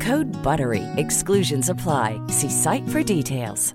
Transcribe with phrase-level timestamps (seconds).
[0.00, 0.82] Code BUTTERY.
[0.96, 2.20] Exclusions apply.
[2.28, 3.74] See site for details.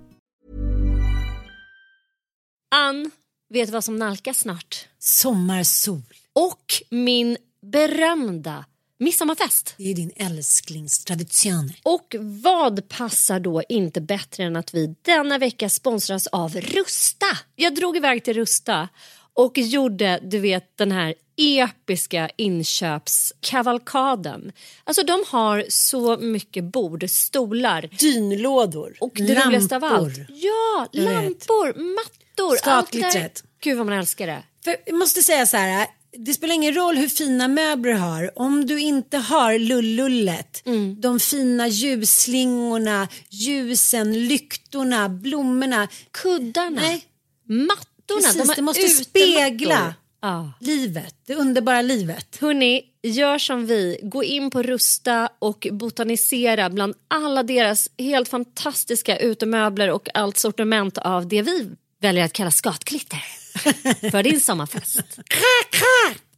[2.75, 3.11] Ann,
[3.49, 4.87] vet du vad som nalkas snart?
[4.99, 6.01] Sommarsol.
[6.33, 8.65] Och min berömda
[8.99, 9.73] midsommarfest.
[9.77, 11.71] Det är din älsklingstradition.
[11.83, 17.25] Och vad passar då inte bättre än att vi denna vecka sponsras av Rusta?
[17.55, 18.89] Jag drog iväg till Rusta
[19.35, 24.51] och gjorde, du vet, den här episka inköpskavalkaden.
[24.83, 28.93] Alltså de har så mycket bord, stolar Dynlådor.
[28.99, 30.17] och det roligaste av allt.
[30.17, 30.35] lampor.
[30.35, 31.13] Ja, Jag vet.
[31.13, 33.01] lampor, mattor.
[33.01, 33.11] där.
[33.19, 33.43] rätt.
[33.63, 34.43] Gud vad man älskar det.
[34.63, 35.87] För jag måste säga så här.
[36.17, 38.39] Det spelar ingen roll hur fina möbler du har.
[38.39, 41.01] Om du inte har lullullet, Mm.
[41.01, 45.87] de fina ljusslingorna, ljusen, lyktorna, blommorna.
[46.11, 47.05] Kuddarna, Nej,
[47.45, 47.81] mattorna.
[48.13, 48.33] Precis.
[48.47, 49.03] de Det måste utemattor.
[49.03, 50.51] spegla Ja.
[50.59, 52.37] livet, det underbara livet.
[52.41, 53.99] Hörni, gör som vi.
[54.03, 60.97] Gå in på Rusta och botanisera bland alla deras helt fantastiska utemöbler och allt sortiment
[60.97, 61.69] av det vi
[62.01, 63.19] väljer att kalla skatklitter
[64.11, 65.01] för din sommarfest.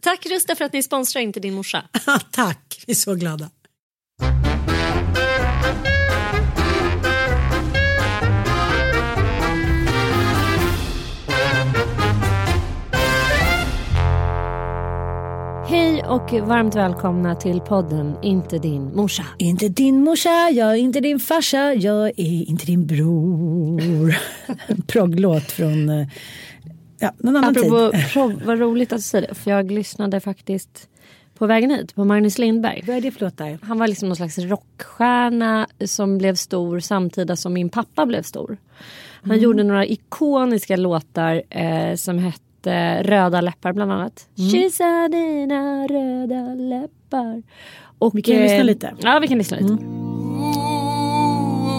[0.02, 1.84] Tack Rusta för att ni sponsrar inte din morsa.
[2.32, 3.50] Tack, vi är så glada.
[15.70, 19.24] Hej och varmt välkomna till podden Inte din morsa.
[19.38, 24.18] Inte din morsa, jag är inte din farsa, jag är inte din bror.
[24.88, 26.08] Progglåt från eh,
[27.00, 28.10] ja, någon annan Apropå tid.
[28.14, 30.90] prov, vad roligt att du säger det för jag lyssnade faktiskt
[31.38, 32.84] på vägen hit på Magnus Lindberg.
[32.88, 33.60] Vad är det för låtar?
[33.62, 38.58] Han var liksom någon slags rockstjärna som blev stor samtida som min pappa blev stor.
[39.22, 39.44] Han Mm.
[39.44, 42.40] gjorde några ikoniska låtar eh, som hette
[43.02, 44.28] Röda läppar bland annat.
[44.38, 44.50] Mm.
[44.50, 47.44] Kyssa dina röda läppar.
[48.00, 48.88] Och, Vi kan ju lyssna lite.
[48.88, 49.00] Mm.
[49.04, 49.74] Ja, vi kan lyssna lite.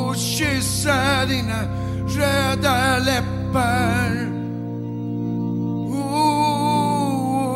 [0.09, 1.62] och kyssa dina
[2.19, 4.28] röda läppar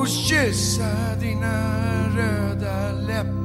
[0.01, 1.55] och kyssa dina
[2.17, 3.42] röda läppar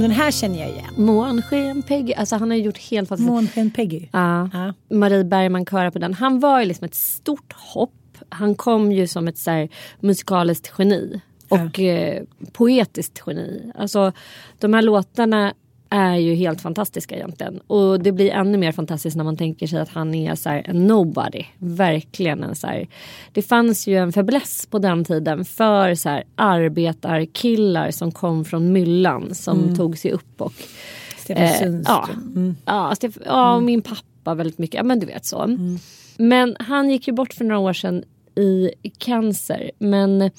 [0.00, 0.94] Den här känner jag igen.
[0.96, 2.12] Månsken Peggy.
[2.12, 3.30] Alltså han har gjort helt fantastiskt.
[3.30, 4.08] Månsken Peggy.
[4.12, 4.50] Ja.
[4.52, 4.74] Ja.
[4.96, 6.14] Marie Bergman körar på den.
[6.14, 7.92] Han var ju liksom ett stort hopp.
[8.28, 9.68] Han kom ju som ett så här,
[10.00, 11.20] musikaliskt geni.
[11.48, 13.72] Och eh, poetiskt geni.
[13.74, 14.12] Alltså
[14.58, 15.54] de här låtarna
[15.90, 17.60] är ju helt fantastiska egentligen.
[17.66, 20.62] Och det blir ännu mer fantastiskt när man tänker sig att han är så här,
[20.68, 21.44] en nobody.
[21.58, 22.88] Verkligen en så här.
[23.32, 28.72] Det fanns ju en fäbless på den tiden för så här, arbetarkillar som kom från
[28.72, 29.34] myllan.
[29.34, 30.52] Som tog sig upp och
[31.18, 32.56] Stefan Eh, Sundström.
[32.64, 34.74] ja, ja, Stef- ja och min pappa väldigt mycket.
[34.74, 35.56] Ja, men du vet så.
[36.16, 38.04] Men han gick ju bort för några år sedan
[38.34, 39.70] i cancer.
[39.78, 40.30] Men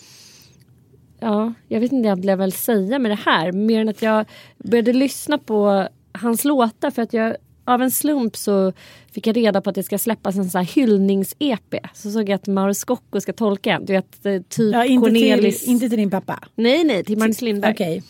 [1.19, 3.51] ja, jag vet inte vad jag vill säga med det här.
[3.51, 4.25] Mer än att jag
[4.57, 7.35] började lyssna på hans låtar för att jag
[7.67, 8.73] av en slump så
[9.11, 11.79] fick jag reda på att det ska släppas en sån här hyllnings-EP.
[11.93, 13.85] Så såg jag att Mauro Scocco ska tolka en.
[13.85, 15.63] Du vet, eh, typ Ja, inte, Cornelis.
[15.63, 16.39] till, inte till din pappa.
[16.55, 17.71] Nej, nej, till Magnus Lindberg.
[17.71, 18.03] Okej.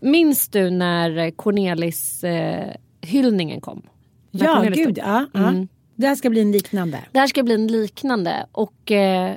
[0.00, 2.74] minns du när Cornelis eh,
[3.60, 3.82] kom?
[4.30, 4.98] När Ja, Cornelis gud.
[4.98, 5.48] Ja, ja.
[5.48, 5.68] Mm.
[5.94, 6.98] Det här ska bli en liknande.
[7.12, 9.36] Det här ska bli en liknande och eh,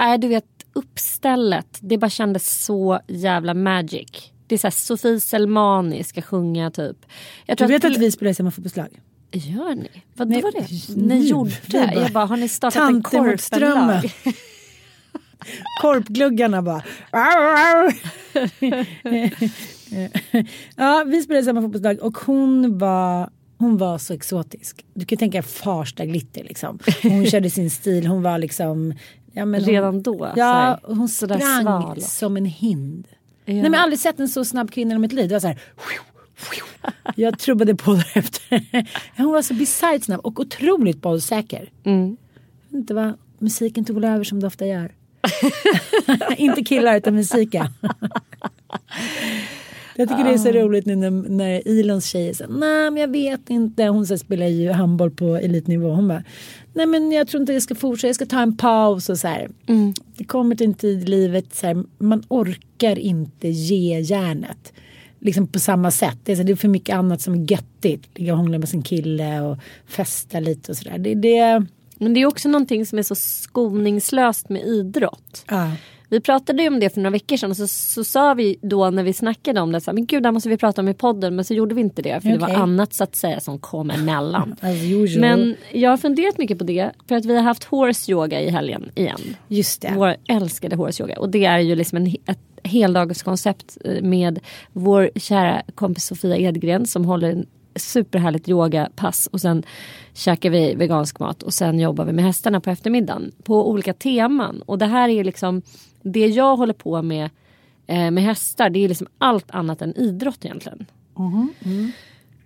[0.00, 4.30] äh, du vet uppstället, det bara kändes så jävla magic.
[4.46, 6.96] Det är så här Sofie Selmani ska sjunga typ.
[7.46, 8.88] Jag Du tror vet att att vi spelar i samma fotbollslag?
[9.32, 9.88] Gör ni?
[10.14, 10.66] Vad Nej, var det?
[10.96, 11.50] nu, Ni gjorde?
[11.66, 14.12] vi bara- Jag bara, har ni startat en korpenlag?
[15.82, 16.82] Korpgluggarna bara.
[20.76, 24.84] ja, vi spelade i samma fotbollslag och hon var hon var så exotisk.
[24.94, 26.78] Du kan tänka Farsta glitter liksom.
[27.02, 28.06] Hon körde sin stil.
[28.06, 28.94] Hon var liksom.
[29.32, 32.02] Ja, men hon, Redan då, så Ja, här, hon sådär sprang sval.
[32.02, 33.06] som en hind.
[33.44, 33.52] Ja.
[33.52, 35.28] Nej, men jag har aldrig sett en så snabb kvinna i mitt liv.
[35.28, 35.58] Det var så här.
[37.16, 38.86] Jag trubbade på därefter.
[39.22, 41.70] Hon var så bisarrt snabb och otroligt bollsäker.
[41.84, 42.16] Mm.
[42.70, 44.92] Inte vad musiken tog över som det ofta gör.
[46.36, 47.66] inte killar utan musiken.
[49.96, 53.08] Jag tycker det är så roligt nu när, när Ilons tjejer säger nej men jag
[53.08, 53.84] vet inte.
[53.84, 55.90] Hon så spelar ju handboll på elitnivå.
[55.90, 56.22] Hon bara
[56.72, 58.06] nej men jag tror inte jag ska fortsätta.
[58.06, 59.50] Jag ska ta en paus och så här.
[60.16, 64.72] Det kommer till en tid i livet så här, man orkar inte ge järnet.
[65.18, 66.18] Liksom på samma sätt.
[66.24, 68.18] Det är, så, det är för mycket annat som är göttigt.
[68.18, 70.98] Ligga och hångla med sin kille och festa lite och sådär.
[70.98, 71.66] Det, det,
[71.98, 75.44] Men det är också någonting som är så skoningslöst med idrott.
[75.50, 75.70] ja.
[76.12, 78.90] Vi pratade ju om det för några veckor sedan och så, så sa vi då
[78.90, 80.88] när vi snackade om det så här, men gud det här måste vi prata om
[80.88, 82.54] i podden men så gjorde vi inte det för det Okej.
[82.54, 84.56] var annat så att säga som kom emellan.
[85.18, 88.50] Men jag har funderat mycket på det för att vi har haft horse yoga i
[88.50, 89.20] helgen igen.
[89.48, 89.92] Just det.
[89.96, 94.40] Vår älskade horse yoga och det är ju liksom en, ett heldagskoncept eh, med
[94.72, 99.62] vår kära kompis Sofia Edgren som håller en superhärligt yogapass och sen
[100.14, 104.62] käkar vi vegansk mat och sen jobbar vi med hästarna på eftermiddagen på olika teman.
[104.66, 105.62] Och det här är liksom
[106.02, 107.30] det jag håller på med
[107.86, 108.70] eh, med hästar.
[108.70, 110.86] Det är liksom allt annat än idrott egentligen.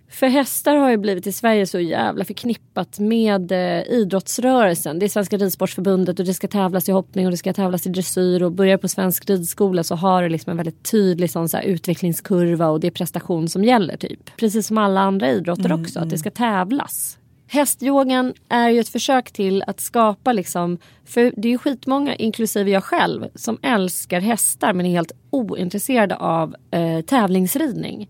[0.09, 4.99] För hästar har ju blivit i Sverige så jävla förknippat med eh, idrottsrörelsen.
[4.99, 7.89] Det är Svenska Ridsportförbundet och det ska tävlas i hoppning och det ska tävlas i
[7.89, 11.57] dressyr och börjar på svensk ridskola så har det liksom en väldigt tydlig sån så
[11.57, 14.37] här utvecklingskurva och det är prestation som gäller typ.
[14.37, 17.16] Precis som alla andra idrotter också, att det ska tävlas.
[17.49, 22.71] Hästyogan är ju ett försök till att skapa liksom, för det är ju skitmånga, inklusive
[22.71, 28.09] jag själv, som älskar hästar men är helt ointresserade av eh, tävlingsridning.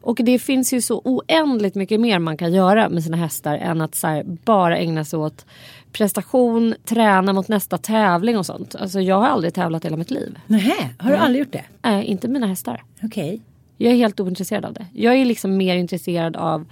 [0.00, 3.80] Och det finns ju så oändligt mycket mer man kan göra med sina hästar än
[3.80, 5.46] att här, bara ägna sig åt
[5.92, 8.74] prestation, träna mot nästa tävling och sånt.
[8.74, 10.38] Alltså jag har aldrig tävlat hela mitt liv.
[10.46, 11.64] Nähä, har du aldrig gjort det?
[11.82, 12.84] Nej, inte mina hästar.
[13.02, 13.40] Okej.
[13.76, 14.86] Jag är helt ointresserad av det.
[14.92, 16.66] Jag är liksom mer intresserad av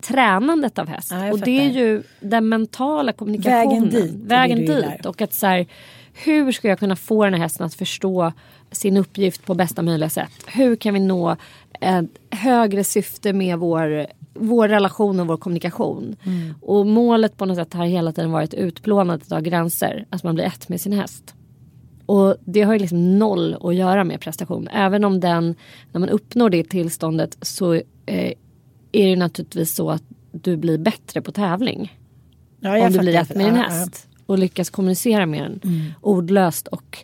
[0.00, 1.10] tränandet av häst.
[1.10, 3.88] Ja, och det är ju den mentala kommunikationen.
[3.88, 5.06] Vägen dit Vägen dit.
[5.06, 5.66] Och att så här,
[6.24, 8.32] hur ska jag kunna få den här hästen att förstå
[8.70, 10.32] sin uppgift på bästa möjliga sätt?
[10.46, 11.36] Hur kan vi nå
[11.80, 16.16] ett högre syfte med vår, vår relation och vår kommunikation?
[16.24, 16.54] Mm.
[16.62, 20.06] Och målet på något sätt har hela tiden varit utplånandet av gränser.
[20.10, 21.34] Att man blir ett med sin häst.
[22.06, 24.68] Och det har ju liksom noll att göra med prestation.
[24.68, 25.54] Även om den,
[25.92, 27.74] när man uppnår det tillståndet så
[28.06, 28.32] eh,
[28.92, 30.02] är det naturligtvis så att
[30.32, 31.98] du blir bättre på tävling.
[32.60, 34.08] Ja, om du blir rätt med din häst.
[34.26, 35.92] Och lyckas kommunicera med den Mm.
[36.00, 36.98] ordlöst och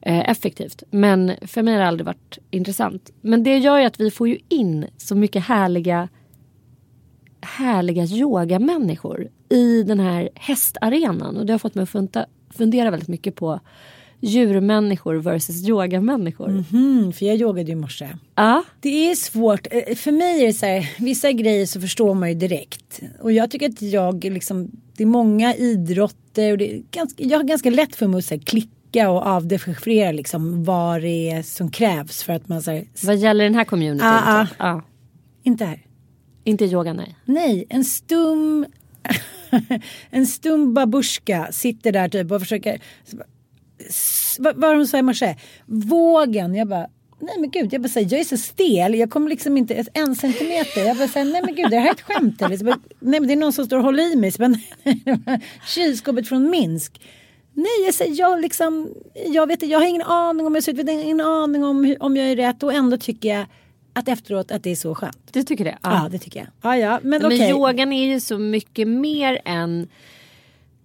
[0.00, 0.82] eh, effektivt.
[0.90, 3.10] Men för mig har det aldrig varit intressant.
[3.20, 6.08] Men det gör ju att vi får ju in så mycket härliga
[7.40, 11.36] härliga yogamänniskor i den här hästarenan.
[11.36, 12.16] Och det har fått mig att
[12.50, 13.60] fundera väldigt mycket på
[14.24, 16.64] djurmänniskor versus yogamänniskor.
[16.72, 18.08] Mm, för jag yogade ju i morse.
[18.34, 19.66] Ja, Det är svårt.
[19.70, 23.00] Eh, För mig är det så här, vissa grejer så förstår man ju direkt.
[23.20, 27.38] Och jag tycker att jag liksom, det är många idrotter och det är ganska, jag
[27.38, 31.42] har ganska lätt för mig att så här, klicka och avdefriera liksom vad det är
[31.42, 34.06] som krävs för att man säger vad gäller den här communityn?
[34.06, 34.46] Ah, ah.
[34.58, 34.82] Ja.
[35.42, 35.80] inte här.
[36.44, 37.16] Inte yoga, nej.
[37.24, 38.66] Nej, en stum
[40.10, 42.80] en stum babushka sitter där typ och försöker
[44.38, 45.36] vad var hon sa i morse?
[45.66, 46.54] Vågen.
[46.54, 46.86] Jag bara
[47.20, 49.88] Nej men gud, jag bara säger, jag är så stel, jag kommer liksom inte ett,
[49.92, 50.84] en centimeter.
[50.84, 52.64] Jag bara säger, nej men gud, det här är ett skämt eller?
[52.64, 54.32] Bara, nej men det är någon som står och håller i mig.
[54.32, 54.48] Så bara,
[55.26, 57.00] nej, Kylskåpet från Minsk.
[57.52, 58.94] Nej, jag säger, jag liksom,
[59.26, 61.96] jag vet jag har ingen aning om jag ser ut, jag har ingen aning om,
[62.00, 63.46] om jag är rätt och ändå tycker jag
[63.92, 65.32] att efteråt att det är så skönt.
[65.32, 65.78] Du tycker det?
[65.82, 66.48] Ja, det tycker jag.
[66.62, 67.50] Ja, ja, men Men okej.
[67.50, 69.88] yogan är ju så mycket mer än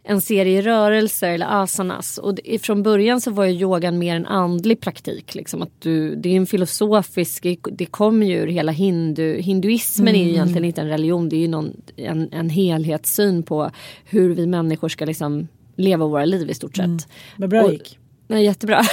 [0.10, 2.18] en serie rörelser eller asanas.
[2.18, 5.36] Och det, från början så var ju yogan mer en andlig praktik.
[5.36, 10.24] Liksom, att du, det är en filosofisk, det kommer ju ur hela hindu, hinduismen är
[10.24, 11.30] ju egentligen inte en religion.
[11.30, 13.72] Det är ju någon, en, en helhetssyn på
[14.06, 17.08] hur vi människor ska liksom leva våra liv i stort sett.
[17.38, 18.00] Vad bra det gick.
[18.28, 18.84] Nej, jättebra.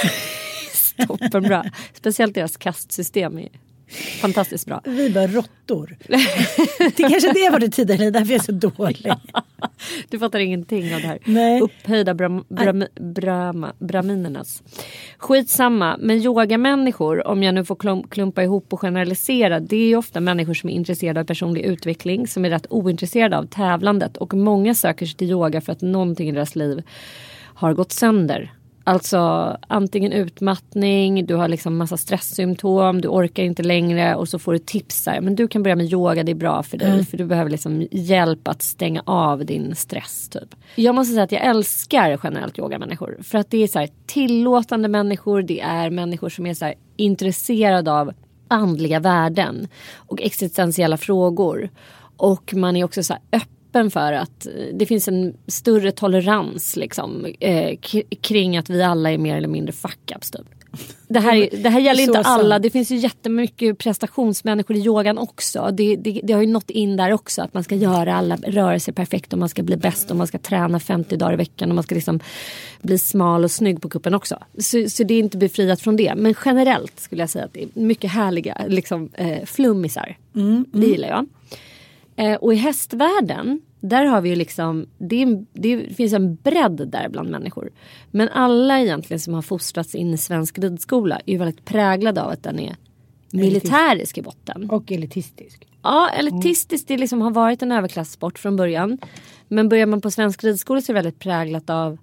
[1.07, 1.65] Toppenbra.
[1.93, 3.49] Speciellt deras kastsystem är
[4.21, 4.81] Fantastiskt bra.
[4.85, 5.97] Vi bara råttor.
[6.95, 9.11] det kanske det var det tidigare, det är därför jag är så dålig.
[10.09, 11.19] Du fattar ingenting av det här.
[11.25, 11.61] Nej.
[11.61, 14.63] Upphöjda bram, bram, brama, braminernas.
[15.17, 19.95] Skitsamma, men yogamänniskor, om jag nu får klump, klumpa ihop och generalisera, det är ju
[19.95, 24.33] ofta människor som är intresserade av personlig utveckling, som är rätt ointresserade av tävlandet och
[24.33, 26.83] många söker sig till yoga för att någonting i deras liv
[27.53, 28.51] har gått sönder.
[28.87, 34.53] Alltså antingen utmattning, du har liksom massa stresssymptom, du orkar inte längre och så får
[34.53, 35.21] du tips här.
[35.21, 37.05] Men du kan börja med yoga, det är bra för dig.
[37.05, 40.29] För du behöver liksom hjälp att stänga av din stress.
[40.29, 40.55] Typ.
[40.75, 43.17] Jag måste säga att jag älskar generellt yogamänniskor.
[43.23, 46.75] För att det är så här, tillåtande människor, det är människor som är så här,
[46.95, 48.13] intresserade av
[48.47, 51.69] andliga värden och existentiella frågor.
[52.17, 53.41] Och man är också så här
[53.77, 57.77] öppen för att eh, det finns en större tolerans liksom, eh,
[58.21, 60.31] kring att vi alla är mer eller mindre fuck-ups.
[60.37, 60.45] Typ.
[61.07, 62.59] Det här, är- det här gäller inte alla.
[62.59, 65.69] Det finns ju jättemycket prestationsmänniskor i yogan också.
[65.73, 67.41] Det, det, det har ju nått in där också.
[67.41, 70.37] Att man ska göra alla rörelser perfekt och man ska bli bäst och man ska
[70.37, 72.19] träna 50 dagar i veckan och man ska liksom
[72.81, 74.37] bli smal och snygg på kuppen också.
[74.57, 76.13] Så, så det är inte befriat från det.
[76.17, 80.17] Men generellt skulle jag säga att det är mycket härliga liksom, eh, flummisar.
[80.71, 81.25] Det gillar jag.
[82.15, 86.87] Eh, och i hästvärlden, där har vi ju liksom, det, är, det finns en bredd
[86.87, 87.69] där bland människor.
[88.11, 92.29] Men alla egentligen som har fostrats in i svensk ridskola är ju väldigt präglade av
[92.29, 92.75] att den är
[93.31, 94.69] militärisk i botten.
[94.69, 95.67] Och elitistisk.
[95.83, 98.97] Ja, elitistiskt det liksom har varit en överklassport från början.
[99.47, 101.97] Men börjar man på svensk ridskola så är det väldigt präglat av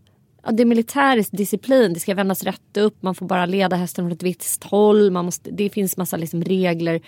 [0.47, 4.07] Ja, det är militärisk disciplin, det ska vändas rätt upp, man får bara leda hästen
[4.07, 5.11] åt ett visst håll.
[5.11, 7.01] Man måste, det finns massa liksom regler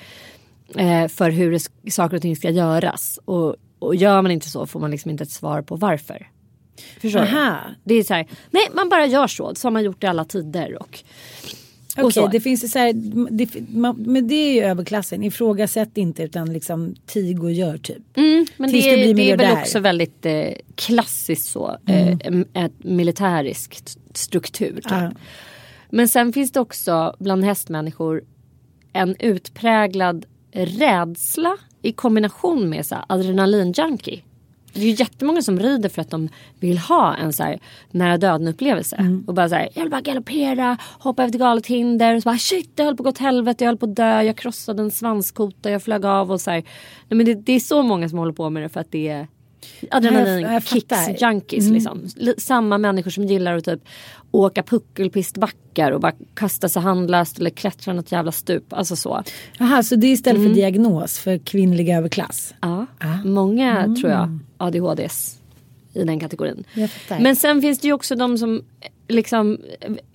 [0.77, 3.19] eh, för hur det, saker och ting ska göras.
[3.25, 6.29] Och, och gör man inte så får man liksom inte ett svar på varför.
[7.01, 7.59] Förstår Aha.
[7.69, 7.75] du?
[7.85, 10.11] Det är så här, nej man bara gör så, så har man gjort det i
[10.11, 10.75] alla tider.
[10.83, 10.99] Och,
[11.99, 12.27] Okej, så.
[12.27, 12.93] det finns ju så här,
[13.31, 15.23] det, man, men det är ju överklassen.
[15.25, 18.17] Ifrågasätt inte utan liksom tig och gör typ.
[18.17, 21.77] Mm, men Tills det, är- det är väl också väldigt eh, klassiskt så.
[21.87, 23.79] Eh, en- ett militärisk
[24.15, 24.81] struktur.
[24.85, 25.13] Ja.
[25.91, 28.23] Men sen finns det också bland hästmänniskor
[28.93, 31.57] en utpräglad rädsla
[31.87, 34.23] i kombination med så adrenalinjunkie.
[34.73, 36.29] Det är ju jättemånga som rider för att de
[36.61, 37.59] vill ha en så här
[37.91, 39.21] nära döden upplevelse.
[39.27, 42.17] Och bara så här, jag vill bara galoppera, hoppa över ett galet hinder.
[42.17, 43.97] Och så bara shit, jag höll på att gå åt helvete, jag höll på att
[43.97, 46.63] dö, jag krossade en svanskota, jag flög av och så här.
[47.09, 49.09] Nej, men det, det är så många som håller på med det för att det
[49.09, 49.29] är
[49.81, 51.17] Jag- jag adrenalin kicks fattar.
[51.21, 52.09] junkies liksom.
[52.17, 53.81] Li- Samma människor som gillar att typ
[54.31, 58.73] åka puckelpistbackar och bara kasta sig handlöst eller klättra något jävla stup.
[58.73, 59.23] Alltså så.
[59.59, 60.51] Jaha, så det är istället Mm.
[60.51, 62.55] för diagnos för kvinnlig överklass.
[62.61, 62.87] Ja.
[63.25, 65.39] Många tror jag ADHDs
[65.95, 66.65] i den kategorin.
[67.21, 68.63] Men sen finns det ju också de som
[69.09, 69.59] liksom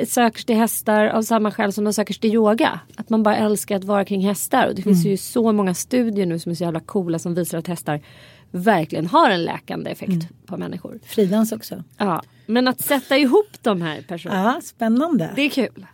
[0.07, 2.79] söker sig till hästar av samma skäl som de söker sig till yoga.
[2.95, 4.67] Att man bara älskar att vara kring hästar.
[4.67, 7.57] Och det finns ju så många studier nu som är så jävla coola som visar
[7.57, 8.01] att hästar
[8.51, 10.99] verkligen har en läkande effekt på människor.
[11.05, 11.83] Fridans också.
[11.97, 12.23] Ja.
[12.45, 15.31] Men att sätta ihop de här personerna, Ja, spännande.
[15.35, 15.85] det är kul.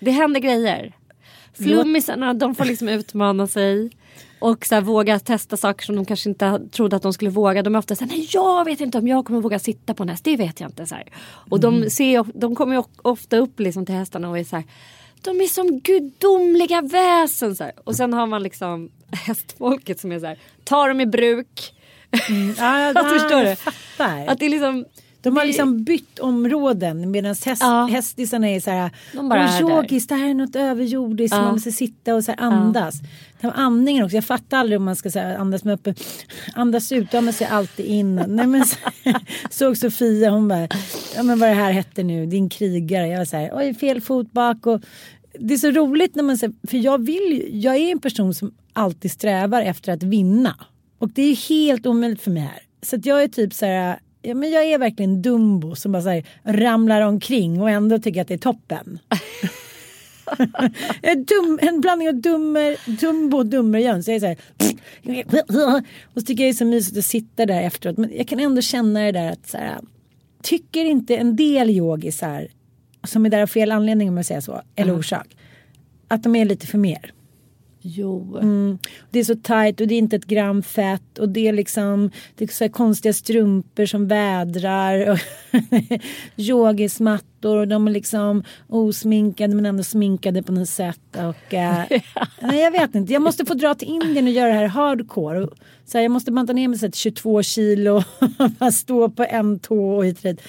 [0.00, 0.96] Det händer grejer.
[1.54, 3.90] Flummisarna de får liksom utmana sig.
[4.38, 7.62] Och så här, våga testa saker som de kanske inte trodde att de skulle våga.
[7.62, 10.02] De är ofta så här, nej jag vet inte om jag kommer våga sitta på
[10.02, 10.24] en häst.
[10.24, 10.86] Det vet jag inte.
[10.86, 11.04] Så här.
[11.22, 14.64] Och de, ser, de kommer ofta upp liksom till hästarna och är så här.
[15.22, 17.56] De är som gudomliga väsen.
[17.56, 17.72] Så här.
[17.84, 20.38] Och sen har man liksom hästfolket som är så här.
[20.64, 21.74] Ta dem i bruk.
[22.58, 24.26] Ja, Jag ja, förstår fattar.
[24.26, 24.84] Att det är liksom.
[25.22, 27.88] De har det- liksom bytt områden medan häst, Ja.
[27.92, 28.90] hästisarna är så här.
[29.12, 31.36] De bara yogis, det här är något överjordiskt.
[31.36, 31.42] Ja.
[31.42, 32.94] Man måste sitta och så andas.
[33.40, 34.14] Här med andningen också.
[34.16, 35.94] Jag fattar aldrig om man ska här, andas med öppen.
[36.54, 38.16] Andas ut, andas sig alltid in.
[38.28, 38.76] Nej, men, så,
[39.50, 40.68] såg Sofia, hon bara.
[41.16, 43.06] Ja men vad det här hette nu, din krigare.
[43.06, 44.66] Jag var så här, oj fel fot bak.
[44.66, 44.80] Och,
[45.38, 48.52] det är så roligt när man säger, för jag vill jag är en person som
[48.72, 50.54] alltid strävar efter att vinna.
[51.00, 52.62] Och det är helt omöjligt för mig här.
[52.82, 56.02] Så att jag är typ så här, ja, men jag är verkligen Dumbo som bara
[56.02, 58.98] så här, ramlar omkring och ändå tycker att det är toppen.
[61.02, 64.08] en, dum, en blandning av dummer, Dumbo och Dummerjöns.
[64.08, 64.36] Jag är så här,
[66.14, 67.96] och så tycker jag det är så mysigt att sitta där efteråt.
[67.96, 69.80] Men jag kan ändå känna det där att så här,
[70.42, 72.48] tycker inte en del yogisar
[73.04, 75.36] som är där av fel anledning om jag säger så, eller orsak,
[76.08, 77.12] att de är lite för mer.
[77.82, 78.38] Jo.
[78.42, 78.78] Mm.
[79.10, 82.10] Det är så tajt och det är inte ett gram fett och det är liksom
[82.36, 85.18] det är så konstiga strumpor som vädrar och
[86.36, 91.84] yogismattor och de är liksom osminkade men ändå sminkade på något sätt och eh,
[92.40, 95.48] nej jag vet inte jag måste få dra till Indien och göra det här hardcore
[95.90, 98.02] så här, jag måste banta ner mig så här, 22 kilo
[98.58, 100.42] och stå på en tå och hit och dit.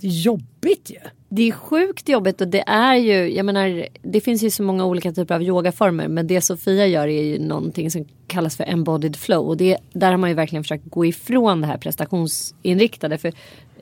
[0.00, 0.98] Det är jobbigt ju.
[1.28, 4.86] Det är sjukt jobbigt och det är ju, jag menar, det finns ju så många
[4.86, 9.16] olika typer av yogaformer men det Sofia gör är ju någonting som kallas för embodied
[9.16, 13.18] flow och det, där har man ju verkligen försökt gå ifrån det här prestationsinriktade.
[13.18, 13.32] För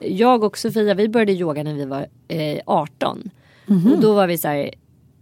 [0.01, 3.31] jag och Sofia vi började yoga när vi var eh, 18
[3.93, 4.71] och då var vi så här,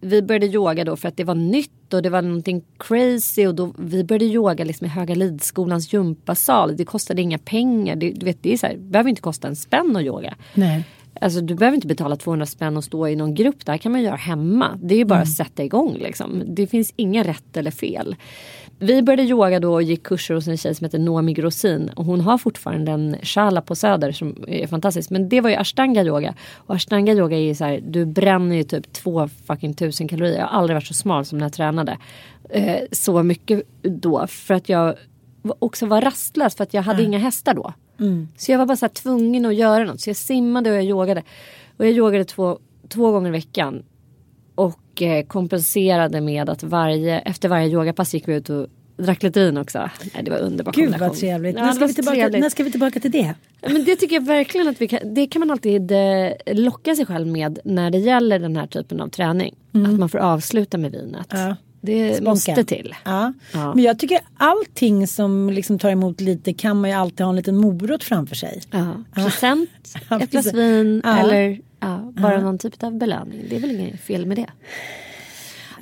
[0.00, 3.54] vi började yoga då för att det var nytt och det var någonting crazy och
[3.54, 6.76] då vi började yoga liksom i Höga Lidskolans gympasal.
[6.76, 7.96] Det kostade inga pengar.
[7.96, 10.34] Det, du vet, det är så här, det behöver inte kosta en spänn att yoga.
[10.54, 10.84] Nej.
[11.20, 13.66] Alltså du behöver inte betala 200 spänn och stå i någon grupp.
[13.66, 14.78] Det här kan man göra hemma.
[14.82, 16.42] Det är ju bara att sätta igång liksom.
[16.46, 18.16] Det finns inga rätt eller fel.
[18.78, 21.90] Vi började yoga då och gick kurser hos en tjej som heter Noomi Grosin.
[21.96, 25.10] Och hon har fortfarande en shala på Söder som är fantastisk.
[25.10, 26.34] Men det var ju ashtanga yoga.
[26.56, 30.38] Och ashtanga yoga är ju så här, du bränner ju typ två fucking tusen kalorier.
[30.38, 31.98] Jag har aldrig varit så smal som när jag tränade.
[32.50, 34.26] Eh, så mycket då.
[34.26, 34.94] För att jag
[35.58, 37.72] också var rastlös för att jag hade inga hästar då.
[38.36, 40.00] Så jag var bara så tvungen att göra något.
[40.00, 41.22] Så jag simmade och jag yogade.
[41.76, 43.82] Och jag yogade två, två gånger i veckan.
[44.54, 48.66] Och eh, kompenserade med att varje, efter varje yogapass gick vi ut och
[48.96, 49.78] drack lite vin också.
[50.14, 51.56] Nej, det var underbar Gud vad trevligt.
[51.56, 52.40] Ja, när, ska vi tillbaka, trevligt.
[52.40, 53.34] när ska vi tillbaka till det?
[53.60, 57.06] Men det tycker jag verkligen att vi kan, det kan man alltid eh, locka sig
[57.06, 59.54] själv med när det gäller den här typen av träning.
[59.86, 61.32] Att man får avsluta med vinet.
[61.32, 61.48] Mm.
[61.48, 61.56] Ja.
[61.84, 62.30] Det Sponka.
[62.30, 62.94] måste till.
[63.04, 63.32] Ja.
[63.52, 63.74] Ja.
[63.74, 67.36] Men jag tycker allting som liksom tar emot lite kan man ju alltid ha en
[67.36, 68.62] liten morot framför sig.
[68.70, 68.94] Ja.
[69.14, 69.70] Present,
[70.10, 71.60] Ja, ett glas vin eller
[72.20, 73.46] bara någon typ av belöning.
[73.50, 74.50] Det är väl inget fel med det.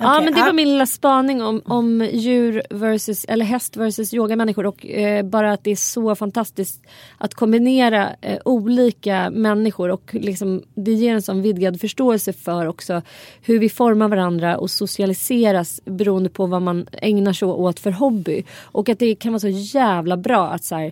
[0.01, 4.65] Ja men det var min lilla spaning om, om djur versus, eller häst versus yogamänniskor
[4.65, 6.81] och eh, bara att det är så fantastiskt
[7.17, 13.01] att kombinera eh, olika människor och liksom, det ger en sån vidgad förståelse för också
[13.41, 18.43] hur vi formar varandra och socialiseras beroende på vad man ägnar sig åt för hobby.
[18.61, 20.91] Och att det kan vara så jävla bra att så här,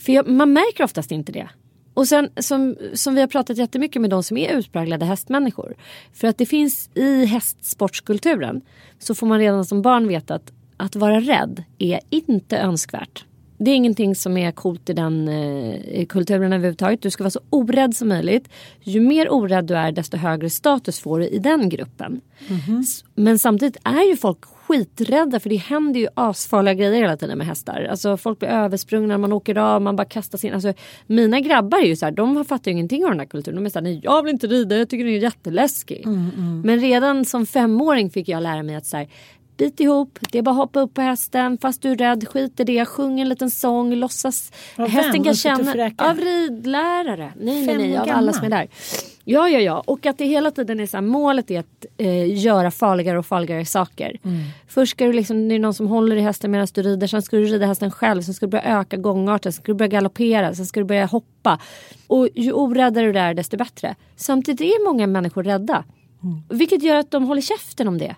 [0.00, 1.48] för jag, man märker oftast inte det.
[1.94, 5.74] Och sen som, som vi har pratat jättemycket med de som är utpräglade hästmänniskor.
[6.12, 8.60] För att det finns i hästsportskulturen
[8.98, 13.24] så får man redan som barn veta att att vara rädd är inte önskvärt.
[13.58, 17.02] Det är ingenting som är coolt i den eh, kulturen överhuvudtaget.
[17.02, 18.48] Du ska vara så orädd som möjligt.
[18.82, 22.20] Ju mer orädd du är desto högre status får du i den gruppen.
[22.80, 24.38] S- Men samtidigt är ju folk
[24.74, 27.86] skiträdda för det händer ju asfarliga grejer hela tiden med hästar.
[27.90, 30.54] Alltså folk blir översprungna, man åker av, man bara kastas in.
[30.54, 30.72] Alltså,
[31.06, 33.56] mina grabbar är ju så här, de fattar ju ingenting av den här kulturen.
[33.56, 36.06] De är så här, nej jag vill inte rida, jag tycker det är jätteläskig.
[36.64, 39.08] Men redan som femåring fick jag lära mig att så här,
[39.56, 42.60] Bit ihop, det är bara att hoppa upp på hästen fast du är rädd, skit
[42.60, 44.52] i det, sjung en liten sång, låtsas.
[44.76, 45.24] Av hästen vem?
[45.24, 47.32] kan känna, av ridlärare.
[47.40, 48.68] Nej, nej, Fem nej, år av alla som är där.
[49.24, 49.82] Ja, ja, ja.
[49.86, 53.26] Och att det hela tiden är så här, målet är att eh, göra farligare och
[53.26, 54.18] farligare saker.
[54.24, 54.40] Mm.
[54.68, 57.06] Först ska du liksom, det är någon som håller i hästen medan du rider.
[57.06, 58.22] Sen ska du rida hästen själv.
[58.22, 59.52] Sen ska du börja öka gångarten.
[59.52, 60.54] Sen ska du börja galoppera.
[60.54, 61.60] Sen ska du börja hoppa.
[62.06, 63.94] Och ju oräddare du är desto bättre.
[64.16, 65.84] Samtidigt är många människor rädda.
[66.22, 66.42] Mm.
[66.48, 68.16] Vilket gör att de håller käften om det.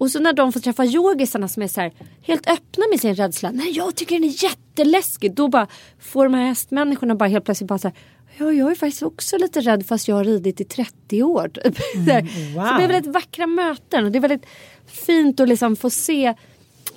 [0.00, 3.14] Och så när de får träffa yogisarna som är så här, helt öppna med sin
[3.14, 3.50] rädsla.
[3.50, 5.34] Nej jag tycker den är jätteläskig.
[5.34, 5.66] Då bara
[5.98, 7.96] får de här hästmänniskorna bara helt plötsligt bara så här.
[8.38, 11.48] Ja jag är faktiskt också lite rädd fast jag har ridit i 30 år.
[11.64, 11.78] typ.
[12.08, 12.22] Här.
[12.54, 12.66] wow.
[12.66, 14.04] Så det är väldigt vackra möten.
[14.04, 14.46] Och det är väldigt
[14.86, 16.34] fint att liksom få se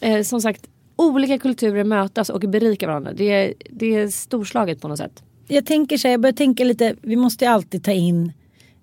[0.01, 3.13] eh, som sagt olika kulturer mötas och berika varandra.
[3.13, 5.23] Det är, det är storslaget på något sätt.
[5.47, 8.33] Jag tänker så här, jag börjar tänka lite, vi måste ju alltid ta in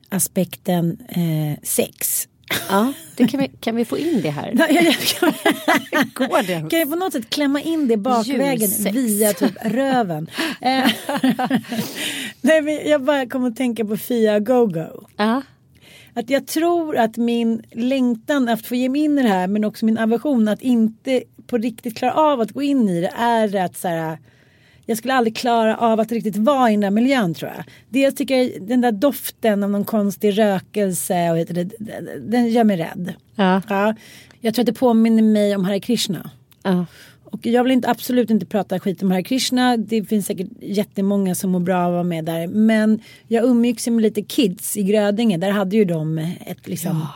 [0.08, 2.28] aspekten eh, sex.
[2.68, 4.52] Ja, det kan, vi, kan vi få in det här?
[6.14, 6.70] Går det?
[6.70, 8.96] Kan jag på något sätt klämma in det bakvägen Djursex.
[8.96, 10.30] via typ röven?
[10.60, 10.90] Eh,
[12.40, 15.06] Nej, men jag bara kommer att tänka på Fia Go-Go.
[15.16, 15.42] Ja.
[16.14, 19.64] Att jag tror att min längtan att få ge mig in i det här men
[19.64, 23.64] också min aversion att inte på riktigt klara av att gå in i det är
[23.64, 24.18] att så här,
[24.90, 27.64] jag skulle aldrig klara av att riktigt vara i den där miljön tror jag.
[27.88, 31.70] Dels tycker jag den där doften av någon konstig rökelse och heter det,
[32.20, 33.14] den gör mig rädd.
[33.34, 33.62] Ja.
[33.68, 33.94] Ja,
[34.40, 36.30] jag tror att det påminner mig om Hare Krishna.
[36.62, 36.86] Ja.
[37.24, 39.76] Och jag vill inte, absolut inte prata skit om Hare Krishna.
[39.76, 42.46] Det finns säkert jättemånga som mår bra av att vara med där.
[42.46, 45.36] Men jag umgicks med lite kids i Grödinge.
[45.36, 47.06] Där hade ju de ett liksom.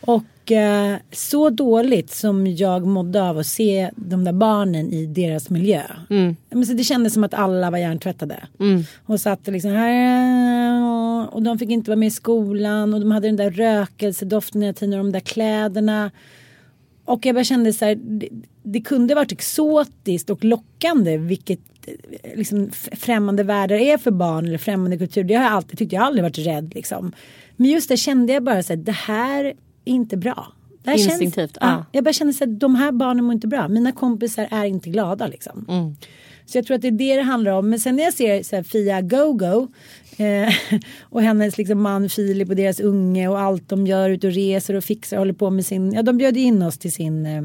[0.00, 5.50] Och eh, så dåligt som jag mådde av att se de där barnen i deras
[5.50, 5.82] miljö.
[6.50, 8.46] Men så det kändes som att alla var hjärntvättade.
[9.06, 11.34] Och satt liksom här.
[11.34, 12.94] Och de fick inte vara med i skolan.
[12.94, 14.98] Och de hade den där rökelsedoften hela tiden.
[14.98, 16.10] Och de där kläderna.
[17.04, 18.28] Och jag bara kände så här, det,
[18.62, 24.58] det kunde varit exotiskt och lockande vilket eh, liksom främmande världar är för barn eller
[24.58, 25.24] främmande kultur.
[25.24, 27.12] Det har jag alltid tyckt, jag har aldrig varit rädd liksom.
[27.56, 29.54] Men just det kände jag bara så här, det här är
[29.86, 30.52] inte bra.
[30.82, 31.66] Det här Instinktivt, ja.
[31.66, 31.84] ja.
[31.92, 33.68] Jag bara så här, de här barnen mår inte bra.
[33.68, 35.66] Mina kompisar är inte glada liksom.
[36.46, 37.70] Så jag tror att det är det det handlar om.
[37.70, 39.68] Men sen när jag ser så här, Fia Go-Go
[40.16, 40.54] eh,
[41.02, 44.74] och hennes liksom, man Filip och deras unge och allt de gör ute och reser
[44.74, 47.42] och fixar och håller på med sin, ja de bjöd in oss till sin eh,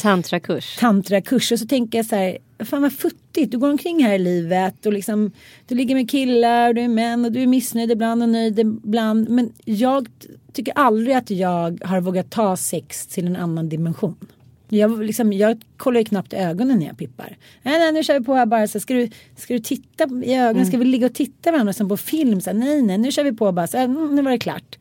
[0.00, 0.76] Tantrakurs.
[0.76, 4.18] tantrakurs och så tänker jag så här, fan vad futtigt, du går omkring här i
[4.18, 5.32] livet och liksom
[5.66, 8.58] du ligger med killar och du är män och du är missnöjd ibland och nöjd
[8.58, 9.28] ibland.
[9.28, 10.08] Men jag
[10.54, 14.16] tycker aldrig att jag har vågat ta sex till en annan dimension.
[14.68, 17.36] Jag, liksom, jag kollar ju knappt i ögonen när jag pippar.
[17.62, 18.68] Nej, nej, nu kör vi på här bara.
[18.68, 20.66] Så ska, du, ska du titta i ögonen?
[20.66, 22.40] Ska vi ligga och titta varandra som på film?
[22.40, 23.66] Så här, nej, nej, nu kör vi på bara.
[23.66, 24.78] Så här, mm, nu var det klart.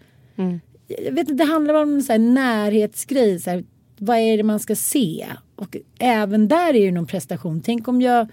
[0.88, 3.40] Jag vet inte, det handlar om en så här närhetsgrej.
[3.40, 3.64] Så här,
[3.98, 5.28] vad är det man ska se?
[5.56, 7.62] Och även där är det någon prestation.
[7.62, 8.28] Tänk om jag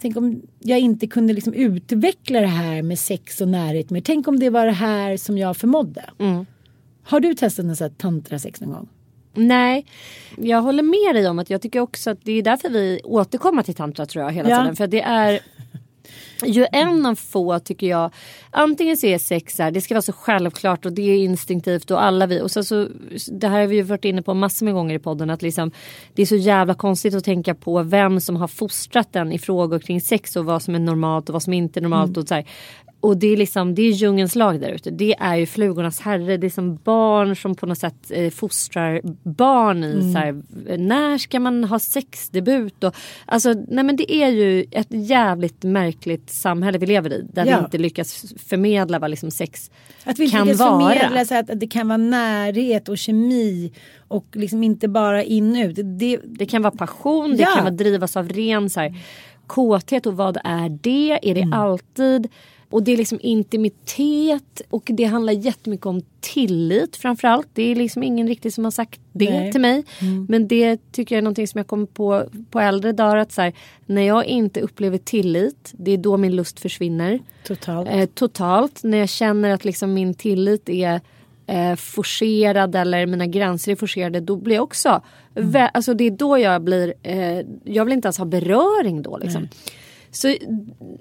[0.00, 4.00] Tänk om jag inte kunde liksom utveckla det här med sex och närhet mer.
[4.00, 6.04] Tänk om det var det här som jag förmådde.
[7.02, 8.88] Har du testat här tantrasex någon gång?
[9.34, 9.86] Nej,
[10.36, 13.62] jag håller med dig om att jag tycker också att det är därför vi återkommer
[13.62, 14.58] till tantra tror jag hela Ja.
[14.60, 14.76] tiden.
[14.76, 15.40] För det är
[16.46, 18.10] ju en av få tycker jag.
[18.50, 22.02] Antingen så är sex här, det ska vara så självklart och det är instinktivt och
[22.04, 22.40] alla vi.
[22.40, 22.88] Och så, så,
[23.32, 25.30] det här har vi ju varit inne på massor med gånger i podden.
[25.30, 25.70] Att liksom,
[26.14, 29.78] det är så jävla konstigt att tänka på vem som har fostrat den i frågor
[29.78, 32.16] kring sex och vad som är normalt och vad som inte är normalt.
[32.16, 32.44] Och så här.
[33.02, 34.90] Och det är liksom, det är djungelns lag där ute.
[34.90, 36.36] Det är ju flugornas herre.
[36.36, 40.42] Det är som barn som på något sätt eh, fostrar barn i så här,
[40.78, 42.84] när ska man ha sexdebut?
[42.84, 42.94] Och,
[43.26, 47.26] alltså, nej men det är ju ett jävligt märkligt samhälle vi lever i.
[47.32, 47.58] Där Ja.
[47.58, 49.70] vi inte lyckas förmedla vad liksom sex
[50.04, 50.80] Att vi kan vara.
[50.94, 53.72] förmedla så att, att det kan vara närhet och kemi
[54.08, 55.78] och liksom inte bara in ut.
[55.98, 57.48] Det, Det kan vara passion, det Ja.
[57.54, 58.94] kan vara drivas av ren så här,
[59.46, 61.18] kåthet och vad är det?
[61.30, 62.28] Är det alltid?
[62.72, 67.48] Och det är liksom intimitet och det handlar jättemycket om tillit framförallt.
[67.52, 69.52] Det är liksom ingen riktigt som har sagt det Nej.
[69.52, 69.84] till mig.
[70.28, 73.16] Men det tycker jag är någonting som jag kommer på på äldre dagar.
[73.16, 73.52] Att så här,
[73.86, 77.18] när jag inte upplever tillit, det är då min lust försvinner.
[77.46, 77.88] totalt.
[77.92, 78.82] Eh, totalt.
[78.82, 81.00] När jag känner att liksom min tillit är
[81.46, 85.02] eh, forcerad eller mina gränser är forcerade då blir jag också...
[85.34, 86.94] Vä- alltså det är då jag blir...
[87.02, 89.48] Eh, jag vill inte ens ha beröring då liksom.
[90.12, 90.36] Så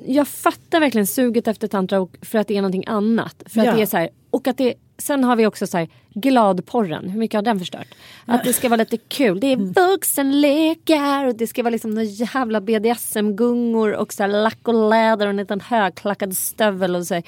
[0.05, 3.43] jag fattar verkligen suget efter tantra och för att det är någonting annat.
[3.45, 3.69] För Ja.
[3.71, 7.09] att det är så här, och att det, sen har vi också så här, gladporren,
[7.09, 7.87] hur mycket har den förstört?
[8.25, 9.71] Att det ska vara lite kul, det är Mm.
[9.73, 15.25] vuxenlekar och det ska vara liksom några jävla BDSM-gungor och så här lack och läder
[15.25, 17.23] och en liten högklackad stövel och så här.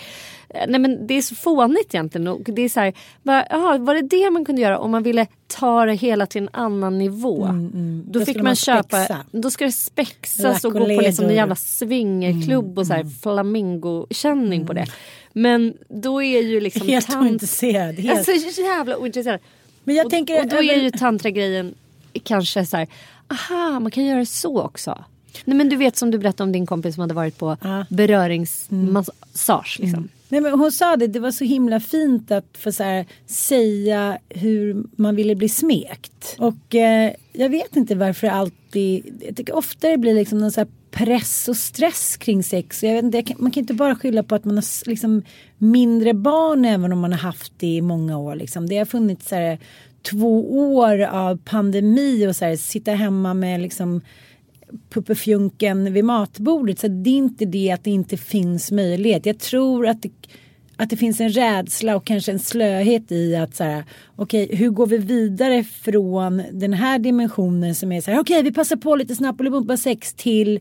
[0.50, 2.94] Eh, Nej men det är så fånigt egentligen och det är så här,
[3.24, 6.42] bara, jaha, var det det man kunde göra om man ville ta det hela till
[6.42, 7.38] en annan nivå?
[7.46, 10.86] Då, Mm, Då fick skulle man, man köpa, då ska det spexas och och gå
[10.96, 14.86] på liksom en jävla swingerklubb och så här flamingo-känning på det.
[15.36, 18.00] Men då är ju liksom Helt tant- ointresserad.
[18.00, 18.26] Jag är Helt.
[18.26, 18.32] så
[18.78, 19.40] jävla ointresserad.
[19.84, 21.74] Men jag och, tänker och då är ju tantra-grejen
[22.24, 22.88] kanske så här,
[23.28, 25.04] aha man kan göra så också.
[25.46, 27.86] Nej men du vet som du berättade om din kompis som hade varit på Ja.
[27.90, 29.78] beröringsmassage.
[29.80, 30.10] Liksom.
[30.30, 34.18] Nej, men hon sa det, det var så himla fint att få så här, säga
[34.30, 36.36] hur man ville bli smekt.
[36.38, 40.60] Och eh, jag vet inte varför alltid, jag tycker ofta det blir liksom någon så
[40.60, 42.84] här press och stress kring sex.
[42.84, 45.22] Jag vet inte, kan, man kan inte bara skylla på att man har liksom
[45.58, 48.36] mindre barn även om man har haft det i många år.
[48.36, 48.70] Liksom.
[48.70, 49.60] Det har funnits så här,
[50.02, 54.02] två år av pandemi och så här, sitta hemma med liksom
[54.90, 56.80] puppefjunken vid matbordet.
[56.80, 59.26] Så det är inte det att det inte finns möjlighet.
[59.26, 60.12] Jag tror att det,
[60.78, 63.84] att det finns en rädsla och kanske en slöhet i att så här,
[64.16, 68.52] okej, hur går vi vidare från den här dimensionen som är så här, okej, vi
[68.52, 70.60] passar på lite snabbt och bumpa sex till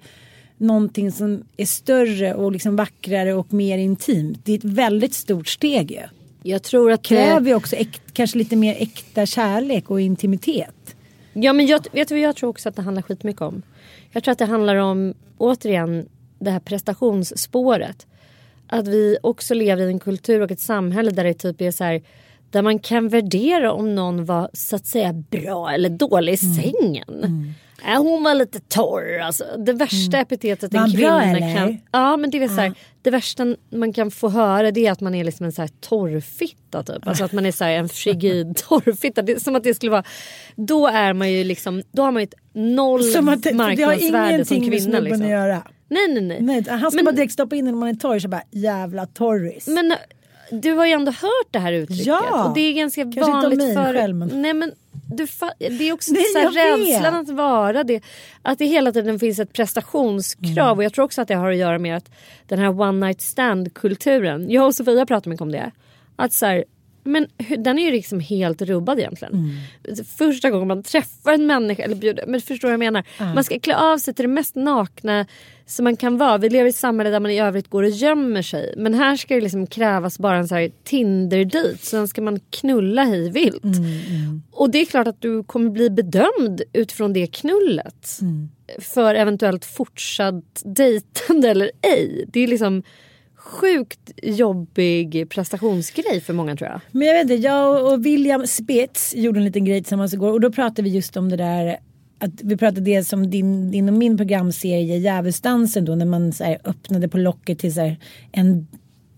[0.57, 4.41] någonting som är större och liksom vackrare och mer intimt.
[4.45, 6.03] Det är ett väldigt stort steg ju.
[6.43, 10.97] Jag tror att Kräver ju också äk, kanske lite mer äkta kärlek och intimitet.
[11.33, 13.63] Ja men jag, vet du vad jag tror också att det handlar skitmycket om?
[14.11, 18.07] Jag tror att det handlar om, återigen, det här prestationsspåret.
[18.73, 21.85] Att vi också lever i en kultur och ett samhälle där det typ är så
[21.85, 22.03] här
[22.51, 26.55] där man kan värdera om någon var så att säga bra eller dålig i Mm.
[26.63, 27.55] sängen.
[27.87, 29.19] Äh, hon var lite torr.
[29.19, 31.55] Alltså, det värsta epitetet Var en bra, kvinna eller?
[31.57, 31.79] kan...
[31.93, 35.01] Ja men det är så här, det värsta man kan få höra det är att
[35.01, 37.09] man är liksom en så här torrfitta typ.
[37.09, 39.23] Alltså att man är så här en frigid torrfitta.
[39.23, 40.05] Det som att det skulle vara...
[40.57, 43.59] Då är man ju liksom, då har man ju ett noll Som att det, det
[43.59, 45.23] har marknadsvärde som ingenting med Liksom.
[45.23, 45.63] att göra.
[45.93, 46.43] Nej nej nej.
[46.43, 48.43] Nej, han ska Men- bara direkt stoppa in den om man är torr så bara
[48.51, 49.67] jävla torris.
[49.67, 49.95] Men
[50.51, 52.07] du har ju ändå hört det här uttrycket.
[52.07, 52.45] Ja.
[52.49, 53.93] Och det är ganska Kanske inte om vanligt mig för...
[53.93, 54.73] själv, men- Nej men
[55.17, 55.27] du
[55.59, 58.01] det är också Nej, så rädslan att vara det.
[58.43, 60.67] Att det hela tiden finns ett prestationskrav.
[60.67, 60.79] Mm.
[60.79, 62.11] Och jag tror också att det har att göra med att
[62.47, 64.51] den här one night stand kulturen.
[64.51, 65.71] Jag och Sofia pratar mycket om det.
[66.17, 66.65] Att så här,
[67.05, 67.27] Men
[67.59, 69.35] den är ju liksom helt rubbad egentligen.
[69.35, 70.05] Mm.
[70.05, 73.05] Första gången man träffar en människa, eller bjuder, men förstår vad jag menar?
[73.35, 75.27] Man ska klä av sig till det mest nakna
[75.67, 76.39] som man kan vara.
[76.39, 78.75] Vi lever i ett samhälle där man i övrigt går och gömmer sig.
[78.77, 81.79] Men här ska det liksom krävas bara en så här Tinder-dejt.
[81.79, 83.65] Sen ska man knulla hej vilt.
[83.65, 88.19] Mm, Och det är klart att du kommer bli bedömd utifrån det knullet.
[88.21, 88.49] Mm.
[88.79, 92.25] För eventuellt fortsatt dejtande eller ej.
[92.29, 92.83] Det är liksom
[93.45, 96.81] sjukt jobbig prestationsgrej för många tror jag.
[96.91, 100.41] Men jag vet inte, jag och William Spitz gjorde en liten grej tillsammans igår och
[100.41, 101.79] då pratade vi just om det där
[102.19, 106.45] att vi pratade dels om din, din och min programserie Djävulsdansen då när man så
[106.45, 107.97] här, öppnade på locket till så här,
[108.33, 108.67] en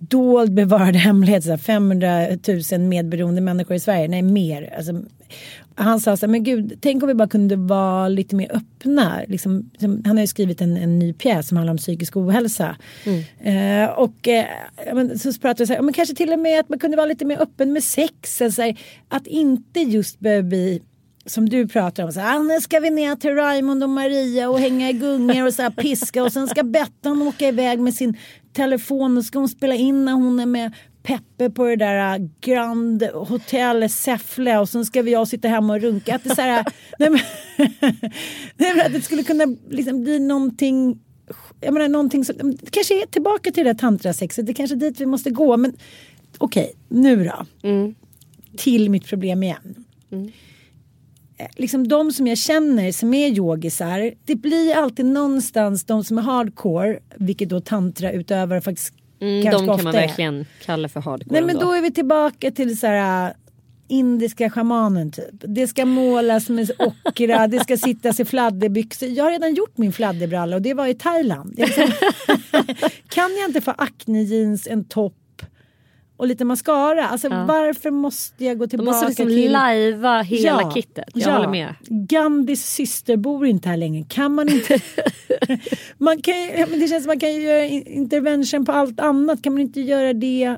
[0.08, 1.44] dold bevarad hemlighet.
[1.44, 2.26] Så här, 500
[2.72, 4.08] 000 medberoende människor i Sverige.
[4.08, 4.74] Nej mer.
[4.76, 5.02] Alltså,
[5.76, 9.20] han sa så här, men gud, tänk om vi bara kunde vara lite mer öppna.
[9.28, 12.76] Liksom, som, han har ju skrivit en, en ny pjäs som handlar om psykisk ohälsa.
[13.40, 14.44] Eh, och eh,
[14.92, 17.06] men, så pratade vi så här, men kanske till och med att man kunde vara
[17.06, 18.42] lite mer öppen med sex.
[18.42, 20.82] Alltså, så här, att inte just behöva bli
[21.26, 24.60] som du pratar om, så här, nu ska vi ner till Raymond och Maria och
[24.60, 28.16] hänga i gungor och så här, piska och sen ska Bettan åka iväg med sin
[28.52, 32.26] telefon och ska hon spela in när hon är med Peppe på det där äh,
[32.40, 36.14] Grand Hotel Säffle och sen ska vi jag sitta hemma och runka.
[36.14, 36.64] Att det, så här,
[36.98, 37.20] nej, men,
[38.56, 41.00] nej, men att det skulle kunna liksom bli någonting
[41.60, 44.80] jag menar någonting som, det kanske är tillbaka till det där tantrasexet, det kanske är
[44.80, 45.56] dit vi måste gå.
[45.56, 45.76] Men
[46.38, 47.46] okej, nu då.
[48.56, 49.84] Till mitt problem igen.
[50.10, 50.18] Eh,
[51.56, 56.22] Liksom de som jag känner som är yogisar, det blir alltid någonstans de som är
[56.22, 60.00] hardcore, vilket då tantrautövare faktiskt Mm, ganska de kan man är.
[60.00, 61.32] verkligen kalla för hardcore.
[61.32, 61.66] Nej men ändå.
[61.66, 63.32] då är vi tillbaka till så här äh,
[63.88, 65.24] indiska schamanen typ.
[65.32, 69.08] Det ska målas med ockra, det ska sittas i fladderbyxor.
[69.08, 71.54] Jag har redan gjort min fladderbralla och det var i Thailand.
[71.58, 71.84] Liksom,
[73.08, 75.14] kan jag inte få acne jeans, en topp
[76.16, 77.08] och lite mascara?
[77.08, 79.52] Alltså varför måste jag gå De tillbaka måste liksom till...
[79.52, 81.04] lajva hela kittet.
[81.14, 81.74] Jag håller med.
[81.88, 84.04] Gandhis syster bor inte här längre.
[84.08, 84.80] Kan man inte...
[85.98, 89.42] man kan, ja, men det känns som man kan göra in- intervention på allt annat.
[89.42, 90.56] Kan man inte göra det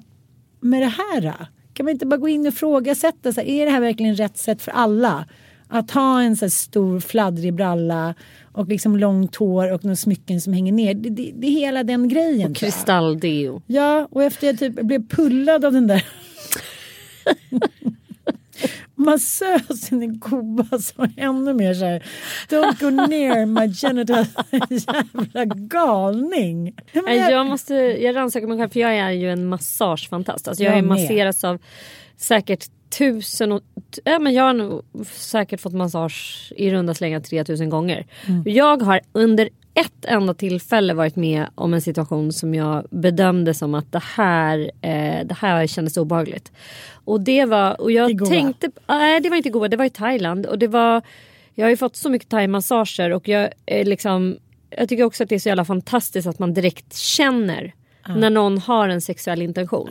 [0.60, 1.20] med det här?
[1.20, 1.46] då?
[1.72, 3.32] Kan man inte bara gå in och ifrågasätta.
[3.32, 5.24] Så här, är det här verkligen rätt sätt för alla?
[5.68, 8.14] Att ha en så stor fladdrig bralla
[8.52, 10.94] och liksom långt hår och några smycken som hänger ner.
[10.94, 12.40] Det, det, det är hela den grejen.
[12.40, 12.56] jag.
[12.56, 13.62] Kristalldeo.
[13.66, 16.04] Ja, och efter jag typ blev pullad av den där
[18.94, 22.02] massösen i Kuba jag ännu mer så här
[22.48, 24.28] Don't go near my genitals.
[24.70, 26.74] Jävla galning.
[26.92, 30.48] Men jag- Jag, måste, jag rannsakar mig själv för jag är ju en massagefantast.
[30.48, 31.58] Alltså jag har masserats av
[32.16, 33.62] säkert tusen och,
[34.04, 38.06] ja, men jag har nog säkert fått massage i runda slängar 3000 gånger.
[38.26, 38.42] Mm.
[38.46, 43.74] Jag har under ett enda tillfälle varit med om en situation som jag bedömde som
[43.74, 46.52] att det här, eh, det här kändes obehagligt.
[46.92, 48.28] Och det var, och jag I Goa?
[48.28, 50.46] tänkte, nej det var inte Goa, det var i Thailand.
[50.46, 51.02] Och det var,
[51.54, 54.36] jag har ju fått så mycket thaimassager och jag är liksom
[54.70, 57.74] jag tycker också att det är så jävla fantastiskt att man direkt känner
[58.08, 59.90] när någon har en sexuell intention.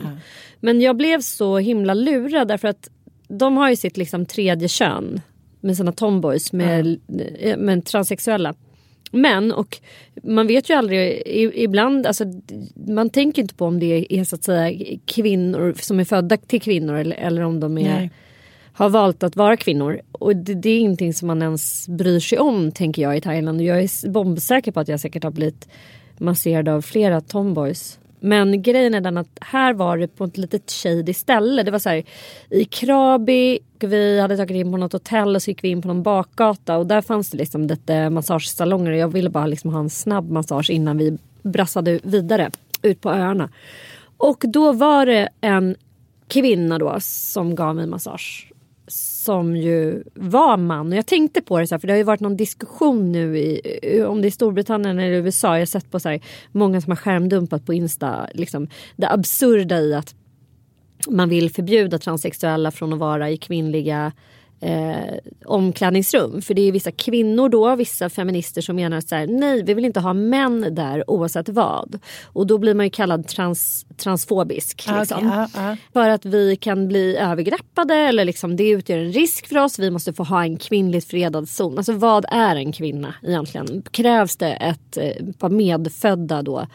[0.60, 2.88] Men jag blev så himla lurad därför att
[3.28, 5.20] de har ju sitt liksom tredje kön
[5.60, 6.98] med sina tomboys med,
[7.38, 8.54] eh, med transsexuella
[9.10, 9.78] män och
[10.22, 11.22] man vet ju aldrig
[11.54, 12.24] ibland, alltså,
[12.74, 16.60] man tänker inte på om det är så att säga kvinnor som är födda till
[16.60, 18.10] kvinnor eller, eller om de är Nej.
[18.72, 20.00] har valt att vara kvinnor.
[20.12, 23.60] Och det, det är ingenting som man ens bryr sig om tänker jag i Thailand.
[23.60, 25.68] Och jag är bombsäker på att jag säkert har blivit
[26.18, 27.98] masserad av flera tomboys.
[28.26, 31.62] Men grejen är den att här var det på ett litet shady ställe.
[31.62, 32.04] Det var så här
[32.50, 35.88] i Krabi, vi hade tagit in på något hotell och så gick vi in på
[35.88, 39.80] någon bakgata och där fanns det liksom lite massagesalonger och jag ville bara liksom ha
[39.80, 42.50] en snabb massage innan vi brassade vidare
[42.82, 43.48] ut på öarna.
[44.16, 45.76] Och då var det en
[46.28, 48.52] kvinna då som gav mig massage
[49.26, 50.92] som ju var man.
[50.92, 53.38] Och jag tänkte på det så här, för det har ju varit någon diskussion nu
[53.38, 55.48] i, om det är Storbritannien eller USA.
[55.48, 56.20] Jag har sett på så här,
[56.52, 58.28] många som har skärmdumpat på Insta.
[58.34, 60.14] Liksom, det absurda i att
[61.08, 64.12] man vill förbjuda transsexuella från att vara i kvinnliga
[64.60, 65.14] eh,
[65.44, 66.42] omklädningsrum.
[66.42, 69.84] För det är vissa kvinnor då, vissa feminister som menar så här, nej vi vill
[69.84, 71.98] inte ha män där oavsett vad.
[72.24, 74.84] Och då blir man ju kallad trans, transfobisk.
[74.88, 75.18] Ja, Liksom.
[75.18, 75.76] okej, ja, ja.
[75.92, 79.78] För att vi kan bli övergreppade eller liksom det utgör en risk för oss.
[79.78, 81.78] Vi måste få ha en kvinnligt fredad zon.
[81.78, 83.82] Alltså vad är en kvinna egentligen?
[83.90, 86.66] Krävs det ett eh, par medfödda då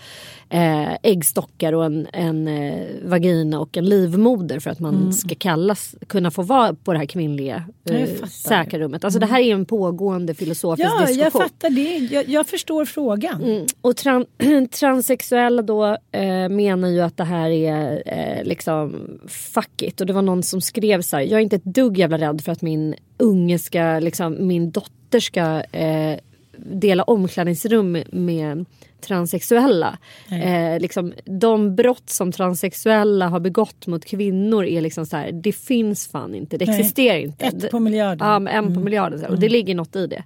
[0.50, 5.96] eh, äggstockar och en, en eh, vagina och en livmoder för att man ska kallas,
[6.08, 9.04] kunna få vara på det här kvinnliga eh, säkra rummet.
[9.04, 11.42] Alltså det här är en pågående filosofisk Ja, jag diskussion.
[11.42, 11.98] fattar det.
[11.98, 13.44] Jag, jag förstår frågan.
[13.44, 13.66] Mm.
[13.82, 14.26] Och tran
[14.80, 20.02] transsexuella då eh, menar ju att det här är eh, liksom fuck it.
[20.02, 21.24] Och det var någon som skrev så här.
[21.24, 25.20] Jag är inte ett dugg jävla rädd för att min unge ska, liksom, min dotter
[25.20, 26.20] ska eh,
[26.58, 28.66] dela omklädningsrum med
[29.02, 29.98] transsexuella.
[30.32, 35.32] Eh, liksom, de brott som transsexuella har begått mot kvinnor är liksom så här.
[35.32, 36.58] Det finns fan inte.
[36.58, 36.80] Det Nej.
[36.80, 37.46] existerar inte.
[37.46, 38.28] Ett på miljarden.
[38.46, 39.20] Ja, en på miljarden.
[39.20, 39.32] så här.
[39.34, 40.24] Och det ligger något i det.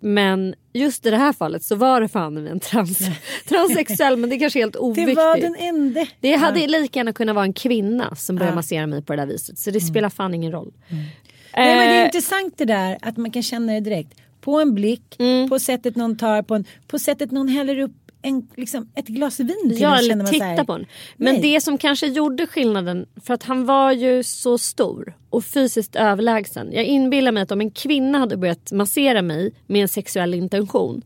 [0.00, 2.98] Men just i det här fallet så var det fan en trans,
[3.48, 5.16] transsexuell men det är kanske helt Det oviktigt.
[5.16, 6.06] var den enda.
[6.20, 8.54] Det hade lika gärna kunnat vara en kvinna som började Ja.
[8.56, 9.58] massera mig på det där viset.
[9.58, 10.72] Så det spelar fan ingen roll.
[10.88, 14.14] Nej, men det är Eh, intressant det där att man kan känna det direkt.
[14.40, 15.48] På en blick, Mm.
[15.48, 19.40] på sättet någon tar på en, på sättet någon häller upp en, liksom, ett glas
[19.40, 20.86] vin till Ja, eller så här, titta på den.
[21.16, 21.42] Men nej.
[21.42, 26.68] det som kanske gjorde skillnaden, för att han var ju så stor och fysiskt överlägsen.
[26.72, 31.02] Jag inbillar mig att om en kvinna hade börjat massera mig med en sexuell intention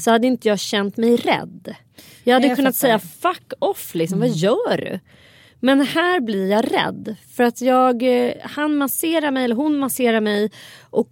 [0.00, 1.74] så hade inte jag känt mig rädd.
[2.24, 2.48] Jag hade Mm.
[2.48, 2.88] Jag kunnat fattar.
[2.88, 3.00] Mm.
[3.00, 5.00] säga fuck off, liksom, vad gör du?
[5.60, 10.20] Men här blir jag rädd för att jag, eh, han masserar mig eller hon masserar
[10.20, 10.50] mig
[10.90, 11.08] och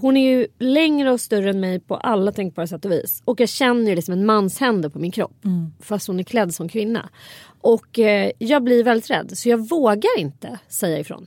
[0.00, 3.22] hon är ju längre och större än mig på alla tänkbara sätt och vis.
[3.24, 5.44] Och jag känner ju liksom en mans händer på min kropp.
[5.44, 5.72] Mm.
[5.80, 7.08] Fast hon är klädd som kvinna.
[7.60, 11.26] Och eh, jag blir väldigt rädd så jag vågar inte säga ifrån.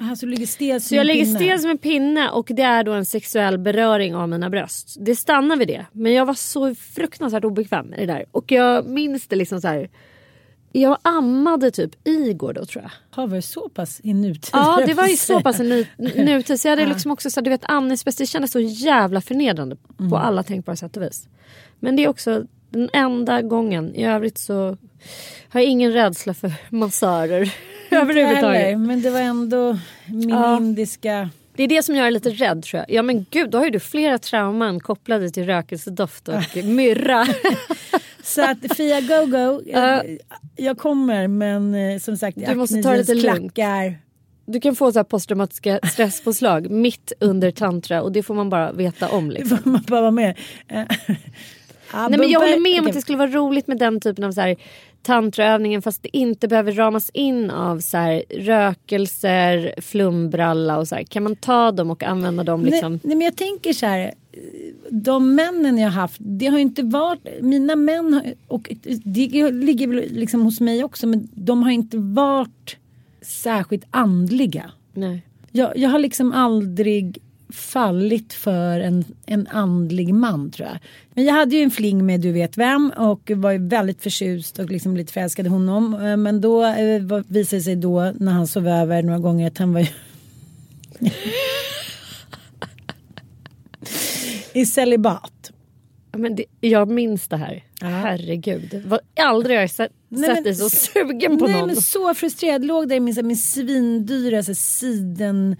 [0.00, 1.38] Aha, så du ligger stel som Så jag en ligger pinne.
[1.38, 4.96] stel som en pinne och det är då en sexuell beröring av mina bröst.
[5.00, 5.86] Det stannar vid det.
[5.92, 8.24] Men jag var så fruktansvärt obekväm med det där.
[8.30, 9.88] Och jag minns det liksom så här.
[10.72, 12.90] Jag ammade typ Igor då tror jag.
[13.10, 14.50] Har varit så pass i nutid.
[14.52, 16.60] Ja det var ju så pass ny- nutid.
[16.60, 18.18] Så jag hade liksom också så du vet andningsbäst.
[18.18, 20.10] Det kändes så jävla förnedrande Mm.
[20.10, 21.28] på alla tänkbara sätt och vis.
[21.80, 23.94] Men det är också den enda gången.
[23.94, 24.76] I övrigt så
[25.48, 27.40] har jag ingen rädsla för massörer.
[27.42, 27.54] Inte
[27.96, 28.78] heller, överhuvudtaget.
[28.78, 30.56] Men det var ändå min Ja.
[30.56, 31.30] indiska...
[31.56, 32.90] Det är det som gör är lite rädd tror jag.
[32.96, 37.26] Ja men gud då har ju du flera trauman kopplade till rökelsedoft och myrra.
[38.28, 40.02] Så att Fia Go Go, eh,
[40.56, 43.54] jag kommer men eh, som sagt Du måste ta det lite Aknejens lugnt.
[43.54, 43.98] klackar.
[44.46, 48.72] Du kan få så här posttraumatiska stresspåslag mitt under tantra och det får man bara
[48.72, 49.30] veta om.
[49.30, 49.58] Liksom.
[49.64, 50.38] man bara vara med.
[51.92, 54.32] Nej, men jag håller med om att det skulle vara roligt med den typen av
[54.32, 54.56] så här,
[55.02, 61.02] tantraövningen fast det inte behöver ramas in av så här, rökelser, flumbralla och så här.
[61.02, 62.92] Kan man ta dem och använda dem liksom?
[62.92, 64.14] Nej, nej men jag tänker så här.
[64.90, 68.72] De männen jag haft, det har ju inte varit, mina män har- och
[69.04, 72.76] det ligger väl liksom hos mig också men de har inte varit
[73.22, 74.70] särskilt andliga.
[74.92, 75.22] Nej.
[75.52, 77.18] Jag, jag har liksom aldrig
[77.52, 80.78] fallit för en, en andlig man tror jag.
[81.14, 84.58] Men jag hade ju en fling med du vet vem och var ju väldigt förtjust
[84.58, 85.94] och liksom lite förälskad i honom.
[85.94, 89.46] Eh, Men då eh, var- visade det sig då när han sov över några gånger
[89.46, 89.86] att han var ju
[94.52, 95.50] i celibat.
[96.12, 97.64] Men det, jag minns det här.
[97.80, 97.86] Ja.
[97.86, 98.82] Herregud.
[98.86, 101.66] Vad, aldrig har jag sett, Nej, sett dig så sugen på Nej någon.
[101.66, 102.64] men så frustrerad.
[102.64, 105.56] Låg där i min, min svindyra siden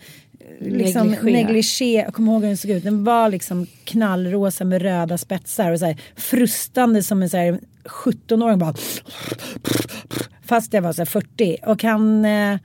[0.61, 1.45] liksom, Negligé.
[1.45, 2.03] negligé.
[2.05, 2.85] Jag kommer ihåg hur den såg ut.
[2.85, 7.61] Den var liksom knallrosa med röda spetsar och så här, frustande som en så här,
[7.85, 8.75] 17-åring bara.
[10.43, 12.59] Fast jag var så här, 40 och han eh,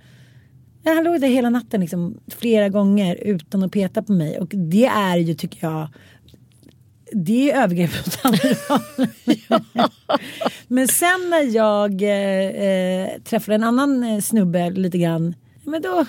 [0.86, 4.39] Ja, han låg där hela natten liksom, flera gånger utan att peta på mig.
[4.39, 5.88] Och det är ju, tycker jag,
[7.12, 8.50] det är övergrepp åt andra.
[10.67, 15.36] Men sen när jag eh, eh, träffade en annan eh, snubbe lite grann.
[15.63, 16.06] Men då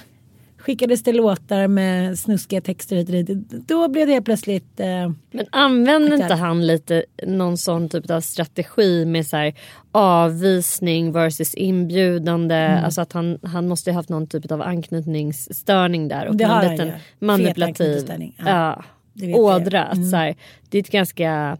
[0.65, 3.69] skickades det låtar med snuskiga texter hit och dit.
[3.69, 4.81] Då blev det helt plötsligt.
[4.81, 9.55] Eh, Men använder inte han lite någon sån typ av strategi med så här,
[9.93, 12.55] avvisning versus inbjudande?
[12.55, 12.85] Mm.
[12.85, 16.27] Alltså att han, han måste ju haft någon typ av anknytningsstörning där.
[16.27, 18.05] Och Det han liten manipulativ.
[18.39, 18.83] Ja, ja.
[19.23, 19.35] Mm.
[19.35, 19.85] ådra.
[19.85, 20.37] Att så här,
[20.71, 21.59] det är ett ganska,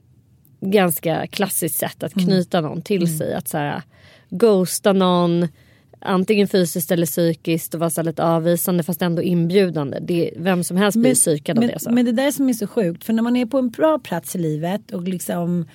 [0.61, 2.27] ganska klassiskt sätt att Mm.
[2.27, 3.35] knyta någon till sig.
[3.35, 3.83] Att så här,
[4.31, 5.49] ghosta någon.
[6.07, 9.99] Antingen fysiskt eller psykiskt och vara så lite avvisande fast ändå inbjudande.
[10.01, 11.81] Det, vem som helst blir psykad av men, det.
[11.81, 11.91] Så.
[11.91, 13.05] men det där som är så sjukt.
[13.05, 15.67] För när man är på en bra plats i livet och liksom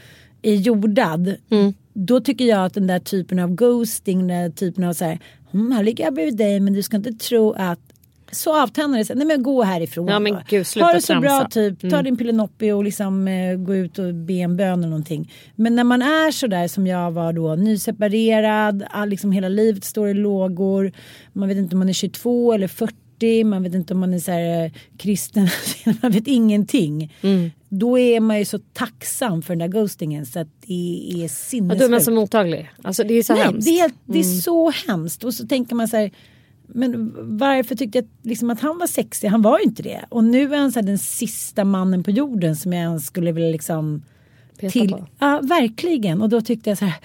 [0.41, 1.35] är jordad.
[1.49, 1.73] Mm.
[1.93, 5.19] Då tycker jag att den där typen av ghosting, den där typen av så här.
[5.53, 7.88] "Mm, här ligger jag bredvid dig men du ska inte tro att.
[8.31, 8.67] Så
[9.03, 9.15] sig.
[9.15, 10.07] Nej men gå härifrån.
[10.07, 11.27] Ja, men gud, sluta ha det så tramsa.
[11.39, 11.81] bra typ.
[11.81, 12.03] Ta Mm.
[12.03, 15.31] din Pilenoppi och liksom eh, gå ut och be en bön eller någonting.
[15.55, 17.55] Men när man är så där som jag var då.
[17.55, 18.83] Nyseparerad.
[18.91, 20.91] All, liksom hela livet står i lågor.
[21.33, 23.43] Man vet inte om man är 22 eller 40.
[23.43, 25.47] Man vet inte om man är så här, eh, kristen.
[26.01, 27.13] man vet ingenting.
[27.21, 27.51] Mm.
[27.69, 31.27] Då är man ju så tacksam för den där ghostingen så att det är Ja,
[31.29, 31.79] sinnessjukt.
[31.79, 32.69] då är man så mottaglig.
[32.81, 33.65] Alltså det är så Nej, hemskt.
[33.67, 34.37] det är, helt, det är Mm.
[34.41, 35.23] så hemskt.
[35.23, 36.12] Och så tänker man så här.
[36.73, 39.27] Men varför tyckte jag liksom att han var sexig?
[39.27, 40.05] Han var ju inte det.
[40.09, 43.49] Och nu är han så den sista mannen på jorden som jag ens skulle vilja
[43.49, 44.03] liksom
[44.59, 44.89] Peta till.
[44.89, 45.07] på.
[45.19, 46.21] Ja, verkligen.
[46.21, 46.95] Och då tyckte jag så här,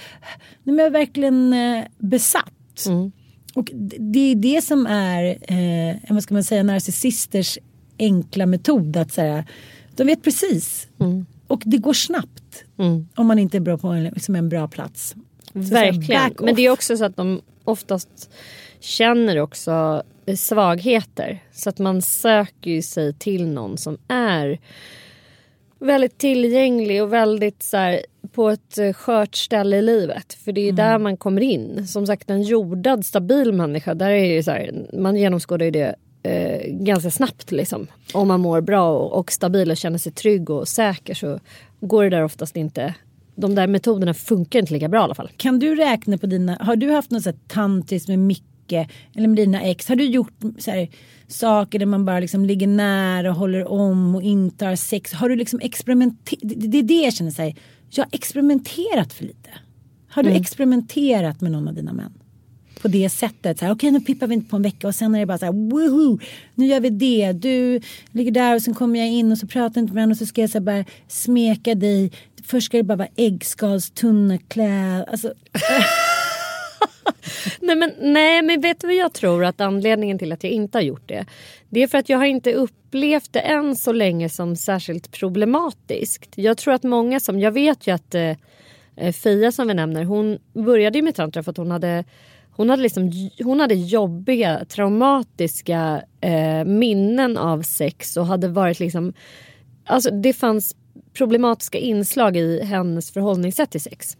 [0.62, 2.86] nu är jag verkligen eh, besatt.
[2.86, 3.12] Mm.
[3.54, 7.58] Och det är det som är, eh, vad ska man säga, narcissisters
[7.98, 8.96] enkla metod.
[8.96, 9.44] Att säga,
[9.96, 10.88] de vet precis.
[11.00, 11.26] Mm.
[11.46, 12.64] Och det går snabbt.
[13.14, 15.14] Om man inte är bra på en, liksom en bra plats.
[15.52, 16.34] Så så här, Verkligen.
[16.40, 18.30] Men det är också så att de oftast
[18.84, 20.02] känner också
[20.36, 21.42] svagheter.
[21.52, 24.58] Så att man söker sig till någon som är
[25.78, 28.00] väldigt tillgänglig och väldigt så här,
[28.32, 30.34] på ett skört ställe i livet.
[30.34, 31.86] För det är där man kommer in.
[31.86, 35.94] Som sagt en jordad stabil människa, där är ju så här, man genomskådar ju det
[36.22, 37.52] eh, ganska snabbt.
[37.52, 37.86] Liksom.
[38.12, 41.40] Om man mår bra och, och stabil och känner sig trygg och säker så
[41.80, 42.94] går det där oftast inte.
[43.34, 45.30] De där metoderna funkar inte lika bra i alla fall.
[45.36, 49.28] Kan du räkna på dina, har du haft något så här tantriskt med Micke eller
[49.28, 49.88] med dina ex?
[49.88, 50.32] Har du gjort
[50.66, 50.88] här,
[51.28, 55.12] saker där man bara liksom ligger nära och håller om och inte har sex?
[55.12, 56.40] Har du liksom experimenterat?
[56.42, 57.56] Det, är det jag känner sig.
[57.90, 59.50] Jag har experimenterat för lite.
[60.08, 62.12] Har du experimenterat med någon av dina män?
[62.82, 63.62] På det sättet.
[63.62, 65.52] Okej nu pippar vi inte på en vecka och sen är det bara så här
[65.52, 66.18] woohoo.
[66.54, 67.32] Nu gör vi det.
[67.32, 70.18] Du ligger där och sen kommer jag in och så pratar inte med varandra och
[70.18, 72.12] så ska jag så bara smeka dig.
[72.44, 75.04] Först ska det bara vara äggskalstunna kläder.
[75.10, 75.32] Alltså,
[77.60, 80.78] Nej men, nej men vet du vad jag tror att anledningen till att jag inte
[80.78, 81.26] har gjort det.
[81.68, 86.32] Det är för att jag har inte upplevt det än så länge som särskilt problematiskt.
[86.34, 88.36] Jag tror att många som, jag vet ju att eh,
[88.96, 92.04] eh Fia som vi nämner hon började ju med tantra för att hon hade
[92.56, 99.12] hon hade, liksom, hon hade jobbiga, traumatiska eh, minnen av sex och hade varit liksom...
[99.84, 100.76] Alltså det fanns
[101.12, 104.16] problematiska inslag i hennes förhållningssätt till sex.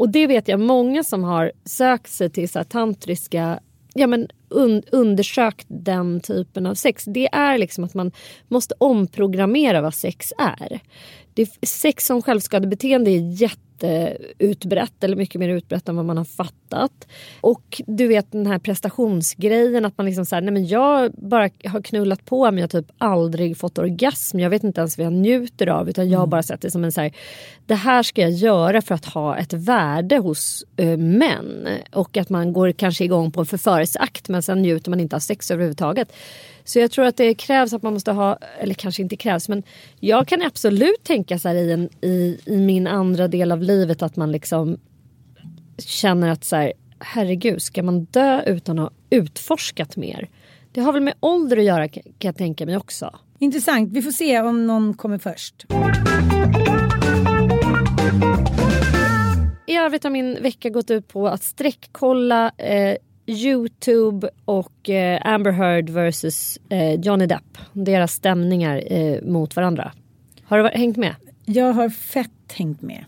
[0.00, 3.60] Och det vet jag många som har sökt sig till så här tantriska
[3.94, 7.04] ja, men un, undersökt den typen av sex.
[7.04, 8.12] Det är liksom att man
[8.48, 10.80] måste omprogrammera vad sex är.
[11.40, 17.08] Det, sex som självskadebeteende är jätteutbrett eller mycket mer utbrett än vad man har fattat.
[17.40, 21.82] Och du vet den här prestationsgrejen att man liksom säger nej men jag bara har
[21.82, 24.38] knullat på men jag har typ aldrig fått orgasm.
[24.38, 26.84] Jag vet inte ens vad jag njuter av utan jag har bara sett det som
[26.84, 27.12] en så här,
[27.66, 31.68] det här ska jag göra för att ha ett värde hos eh, män.
[31.92, 35.20] Och att man går kanske igång på en förförelseakt men sen njuter man inte av
[35.20, 36.12] sex överhuvudtaget.
[36.64, 39.62] Så jag tror att det krävs att man måste ha, eller kanske inte krävs men
[40.00, 44.02] jag kan absolut tänka så här i, en, i, i min andra del av livet
[44.02, 44.78] att man liksom
[45.78, 50.28] känner att så här, herregud ska man dö utan att ha utforskat mer?
[50.72, 53.18] Det har väl med ålder att göra kan jag tänka mig också.
[53.38, 53.92] intressant.
[53.92, 55.66] Vi får se om någon kommer först.
[59.66, 62.96] I övrigt har min vecka gått ut på att sträckkolla eh,
[63.30, 67.58] Youtube och eh, Amber Heard versus eh, Johnny Depp.
[67.72, 69.92] Deras stämningar eh, mot varandra.
[70.44, 71.14] Har du hängt med?
[71.44, 73.04] Jag har fett hängt med.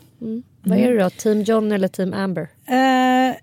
[0.63, 1.11] Vad är det då?
[1.11, 2.49] Team Johnny eller Team Amber?
[2.67, 3.37] Eh,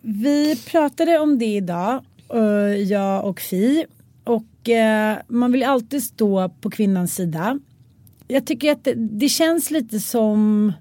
[0.00, 2.04] vi pratade om det idag,
[2.34, 2.40] eh,
[2.82, 3.84] jag och Fi.
[4.24, 7.58] Och eh, man vill alltid stå på kvinnans sida.
[8.28, 10.72] Jag tycker att det, det känns lite som...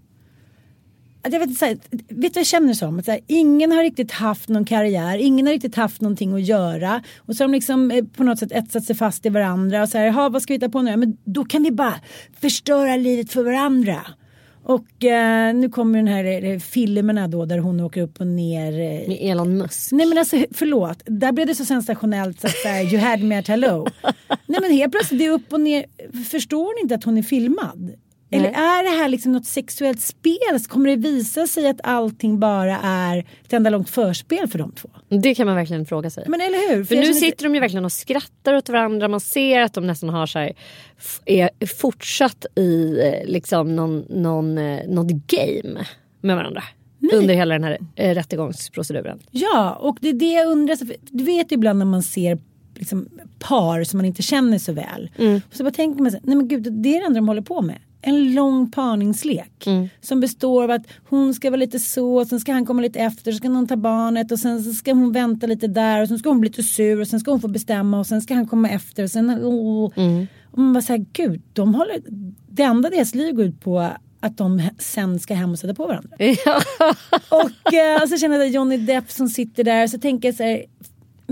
[1.32, 3.00] Jag vet, så här, vet du vad jag känner som?
[3.00, 6.42] Att så här, ingen har riktigt haft någon karriär, ingen har riktigt haft någonting att
[6.42, 7.04] göra.
[7.18, 9.82] Och så har de liksom eh, på något sätt etsat sig fast i varandra.
[9.82, 10.92] Och så här, "Jaha, vad ska vi hitta på nu?
[10.92, 11.96] Ja, Men då kan vi bara
[12.42, 13.98] förstöra livet för varandra.
[14.66, 18.72] Och eh, nu kommer den här eh, filmerna då där hon åker upp och ner.
[18.72, 19.92] Eh, Med Elon Musk.
[19.92, 23.20] Nej men alltså förlåt, där blev det så sensationellt så att så här, you had
[23.22, 23.88] me at hello.
[24.46, 25.86] Nej men helt plötsligt det är upp och ner,
[26.32, 27.92] förstår ni inte att hon är filmad?
[28.34, 30.60] Eller är det här liksom något sexuellt spel?
[30.64, 34.72] Så kommer det visa sig att allting bara är ett enda långt förspel för de
[34.72, 34.90] två?
[35.10, 36.24] Det kan man verkligen fråga sig.
[36.28, 36.84] Men eller hur?
[36.86, 39.08] För jag nu känner- sitter de ju verkligen och skrattar åt varandra.
[39.08, 40.54] Man ser att de nästan har så här,
[41.26, 45.86] är fortsatt i eh, liksom någon, någon, eh, något game
[46.22, 46.64] med varandra.
[47.14, 49.20] Under hela den här eh, rättegångsproceduren.
[49.32, 50.76] Ja, och det är det jag undrar.
[50.76, 52.38] så- för Du vet ju ibland när man ser
[52.76, 53.10] liksom,
[53.40, 55.12] par som man inte känner så väl.
[55.50, 57.42] Och så bara tänker man sig, nej men gud det är det enda de håller
[57.42, 57.80] på med.
[58.06, 59.68] En lång parningslek.
[60.02, 63.32] Som består av att hon ska vara lite så, sen ska han komma lite efter,
[63.32, 66.20] så ska någon ta barnet och sen så ska hon vänta lite där och sen
[66.20, 68.48] ska hon bli lite sur och sen ska hon få bestämma och sen ska han
[68.48, 69.30] komma efter och sen...
[69.30, 69.92] Oh.
[70.52, 72.02] Och man bara säger gud, de håller,
[72.50, 73.90] det enda deras liv går ut på
[74.20, 76.10] att de sen ska hem och sätta på varandra.
[77.30, 80.64] Och eh, så känner jag Johnny Depp som sitter där så tänker jag så här.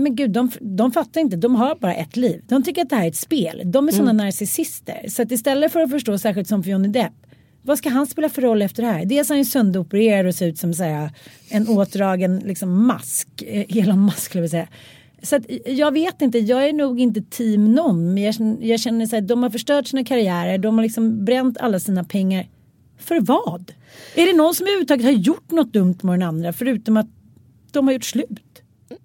[0.02, 1.36] Men gud, de, de fattar inte.
[1.36, 2.42] De har bara ett liv.
[2.48, 3.62] De tycker att det här är ett spel.
[3.64, 5.06] De är sådana narcissister.
[5.08, 7.12] Så att istället för att förstå, särskilt som för Johnny Depp.
[7.62, 9.04] Vad ska han spela för roll efter det här?
[9.04, 11.10] Dels är han ju sönderopererad och ser ut som så här,
[11.48, 13.28] en åtdragen liksom, mask.
[13.46, 14.68] Eh, Elon Musk skulle jag säga.
[15.22, 18.14] Så att, jag vet inte, jag är nog inte team någon.
[18.14, 21.24] Men jag, känner- jag känner så här, de har förstört sina karriärer, de har liksom
[21.24, 22.46] bränt alla sina pengar.
[22.98, 23.72] För vad?
[24.16, 27.06] Är det någon som överhuvudtaget har gjort något dumt med den andra förutom att
[27.72, 28.51] de har gjort slut?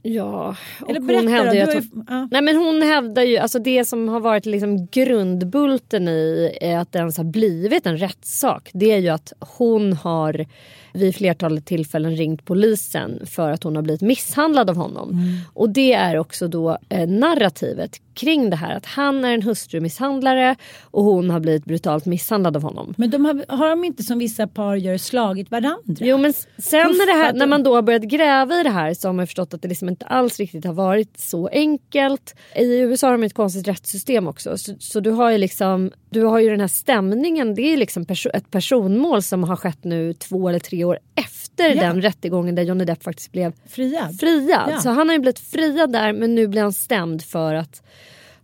[0.02, 2.28] Ja, och Eller hon berätta då, hävdar ju att hon, ju- ja.
[2.32, 7.00] Nej men hon hävdar ju, alltså det som har varit liksom grundbulten i att det
[7.00, 8.70] ens har blivit en rättssak.
[8.74, 10.46] Det är ju att hon har
[10.94, 15.10] vid flertalet tillfällen ringt polisen för att hon har blivit misshandlad av honom.
[15.10, 15.24] Mm.
[15.54, 20.56] Och det är också då eh, narrativet kring det här att han är en hustrumisshandlare
[20.84, 22.94] och hon har blivit brutalt misshandlad av honom.
[22.98, 25.78] Men de har, har de inte som vissa par gör slagit varandra?
[25.86, 28.94] Jo men sen när, det här, när man då har börjat gräva i det här
[28.94, 32.36] så har man förstått att det liksom inte alls riktigt har varit så enkelt.
[32.56, 34.58] I USA har de ett konstigt rättssystem också.
[34.58, 37.56] Så, så du har ju liksom du har ju den här stämningen.
[37.56, 41.76] Det är liksom perso- ett personmål som har skett nu två eller tre år efter
[41.76, 41.82] Ja.
[41.82, 44.20] den rättegången där Johnny Depp faktiskt blev Friad?
[44.20, 44.70] friad.
[44.72, 44.80] Ja.
[44.80, 47.82] Så han har ju blivit friad där men nu blir han stämd för att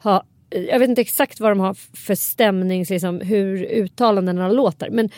[0.04, 0.24] ha
[0.70, 4.90] jag vet inte exakt vad de har för stämning, liksom, hur uttalandena låter.
[4.90, 5.10] Men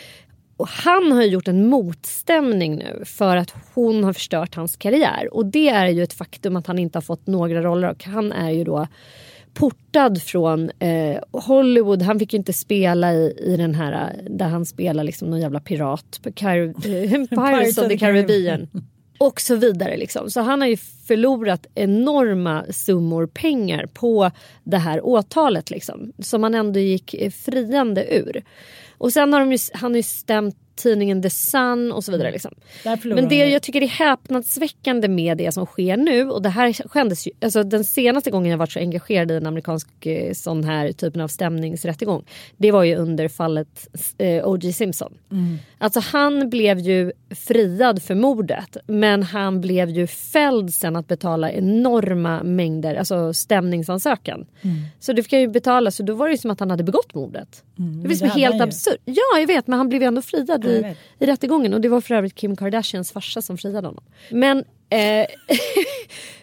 [0.56, 5.28] och han har ju gjort en motstämning nu för att hon har förstört hans karriär.
[5.34, 8.32] Och det är ju ett faktum att han inte har fått några roller och han
[8.32, 8.86] är ju då
[9.56, 12.02] portad från eh, Hollywood.
[12.02, 15.40] Han fick ju inte spela i, i den här eh, där han spelar liksom någon
[15.40, 16.20] jävla pirat.
[16.22, 16.74] på Car-
[17.28, 18.68] Pirates of the Caribbean.
[19.18, 19.96] Och så vidare.
[19.96, 20.30] Liksom.
[20.30, 24.30] Så han har ju förlorat enorma summor pengar på
[24.64, 25.70] det här åtalet.
[25.70, 28.42] Liksom, som han ändå gick eh, friande ur.
[28.98, 32.30] Och sen har de ju, han har ju stämt tidningen The Sun och så vidare.
[32.30, 32.54] Liksom.
[32.84, 36.48] Där förlorar Men det jag tycker är häpnadsväckande med det som sker nu och det
[36.48, 40.32] här skändes ju, alltså den senaste gången jag varit så engagerad i en amerikansk eh,
[40.32, 42.24] sån här typen av stämningsrättegång
[42.56, 44.72] det var ju under fallet eh, O.J.
[44.72, 45.12] Simpson.
[45.78, 51.50] Alltså han blev ju friad för mordet men han blev ju fälld sen att betala
[51.50, 54.46] enorma mängder, alltså stämningsansökan.
[55.00, 56.84] Så det fick han ju betala så då var det ju som att han hade
[56.84, 57.64] begått mordet.
[57.76, 59.00] det var det helt absurt.
[59.04, 62.00] Ja jag vet men han blev ju ändå friad i, i rättegången och det var
[62.00, 64.04] för övrigt Kim Kardashians farsa som friade honom.
[64.30, 64.58] Men
[64.90, 64.98] eh,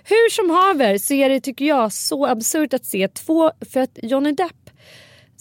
[0.04, 4.00] hur som haver så är det tycker jag så absurt att se två, för att
[4.04, 4.64] Johnny Depp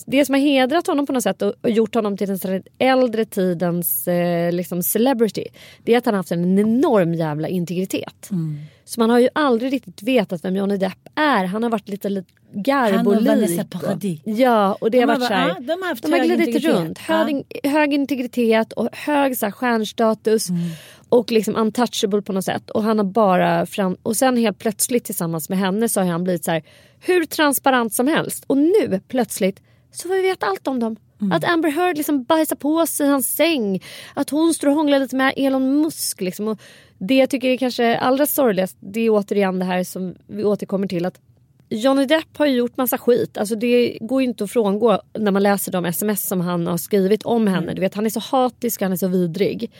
[0.06, 4.08] det som har hedrat honom på något sätt och, gjort honom till den äldre tidens
[4.08, 5.44] eh, liksom celebrity
[5.84, 8.30] det är att han har haft en enorm jävla integritet.
[8.30, 8.58] Mm.
[8.92, 11.44] Så man har ju aldrig riktigt vetat vem Johnny Depp är.
[11.44, 13.28] Han har varit lite, lite Han och garbolik.
[13.28, 14.20] Vanessa Paradis.
[14.24, 16.18] Ja och det De har varit va- så här, ja, de har haft de har
[16.18, 16.80] glidit integritet.
[16.80, 16.98] runt.
[16.98, 20.48] Hög, hög integritet och hög så här, stjärnstatus.
[20.48, 20.60] Mm.
[21.08, 22.70] Och liksom untouchable på något sätt.
[22.70, 23.96] Och han har bara fram...
[24.02, 26.62] Och sen helt plötsligt tillsammans med henne så har han blivit så här
[27.00, 28.44] hur transparent som helst.
[28.46, 29.62] Och nu plötsligt
[29.92, 30.96] så får vi veta allt om dem.
[31.20, 31.32] Mm.
[31.32, 33.82] Att Amber Heard liksom bajsar på sig i hans säng.
[34.14, 36.20] Att hon står och hånglar lite med Elon Musk.
[36.20, 36.48] Liksom.
[36.48, 36.60] Och
[37.08, 40.86] det jag tycker är kanske allra sorgligast det är återigen det här som vi återkommer
[40.86, 41.06] till.
[41.06, 41.20] att
[41.68, 43.38] Johnny Depp har ju gjort massa skit.
[43.38, 46.76] Alltså det går ju inte att frångå när man läser de sms som han har
[46.76, 47.74] skrivit om henne.
[47.74, 49.70] Du vet, han är så hatisk och han är så vidrig.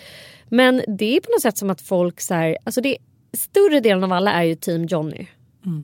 [0.48, 2.96] Men det är på något sätt som att folk så här, alltså det,
[3.32, 5.26] större delen av alla är ju team Johnny.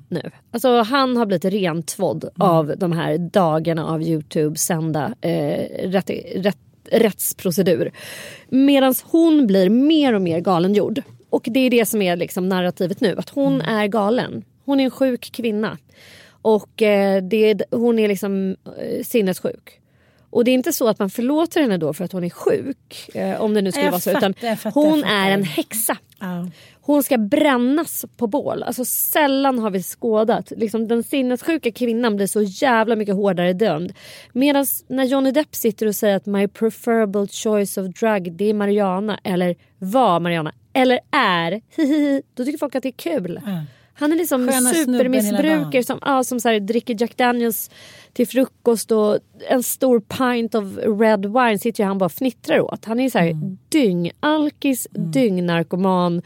[0.08, 0.30] Nu.
[0.50, 6.58] Alltså han har blivit rentvådd av de här dagarna av Youtube sända eh, rätt, rätt,
[6.90, 7.92] rättsprocedur.
[8.48, 11.02] Medan hon blir mer och mer galengjord.
[11.30, 13.16] Och det är det som är liksom narrativet nu.
[13.18, 14.44] Att hon är galen.
[14.64, 15.78] Hon är en sjuk kvinna.
[16.42, 19.80] Och eh, det, hon är liksom eh, sinnessjuk.
[20.30, 23.10] Och det är inte så att man förlåter henne då för att hon är sjuk.
[23.14, 24.10] Eh, om det nu skulle Jag vara så.
[24.10, 25.14] Utan fattar, hon fattar.
[25.14, 25.96] är en häxa.
[26.20, 26.48] Ja.
[26.80, 28.62] Hon ska brännas på bål.
[28.62, 30.52] Alltså sällan har vi skådat.
[30.56, 33.92] Liksom, den sinnessjuka kvinnan blir så jävla mycket hårdare dömd.
[34.32, 38.54] Medan när Johnny Depp sitter och säger att my preferable choice of drug det är
[38.54, 43.40] marijuana eller var marijuana eller är hihihi, då tycker folk att det är kul.
[43.94, 47.70] Han är liksom Sköna supermissbrukare som, ja, som så här, dricker Jack Daniels
[48.12, 49.18] till frukost och
[49.48, 50.64] en stor pint of
[51.00, 52.84] red wine sitter ju han bara och fnittrar åt.
[52.84, 53.58] Han är så här Mm.
[53.68, 56.22] dyngalkis, dyngnarkoman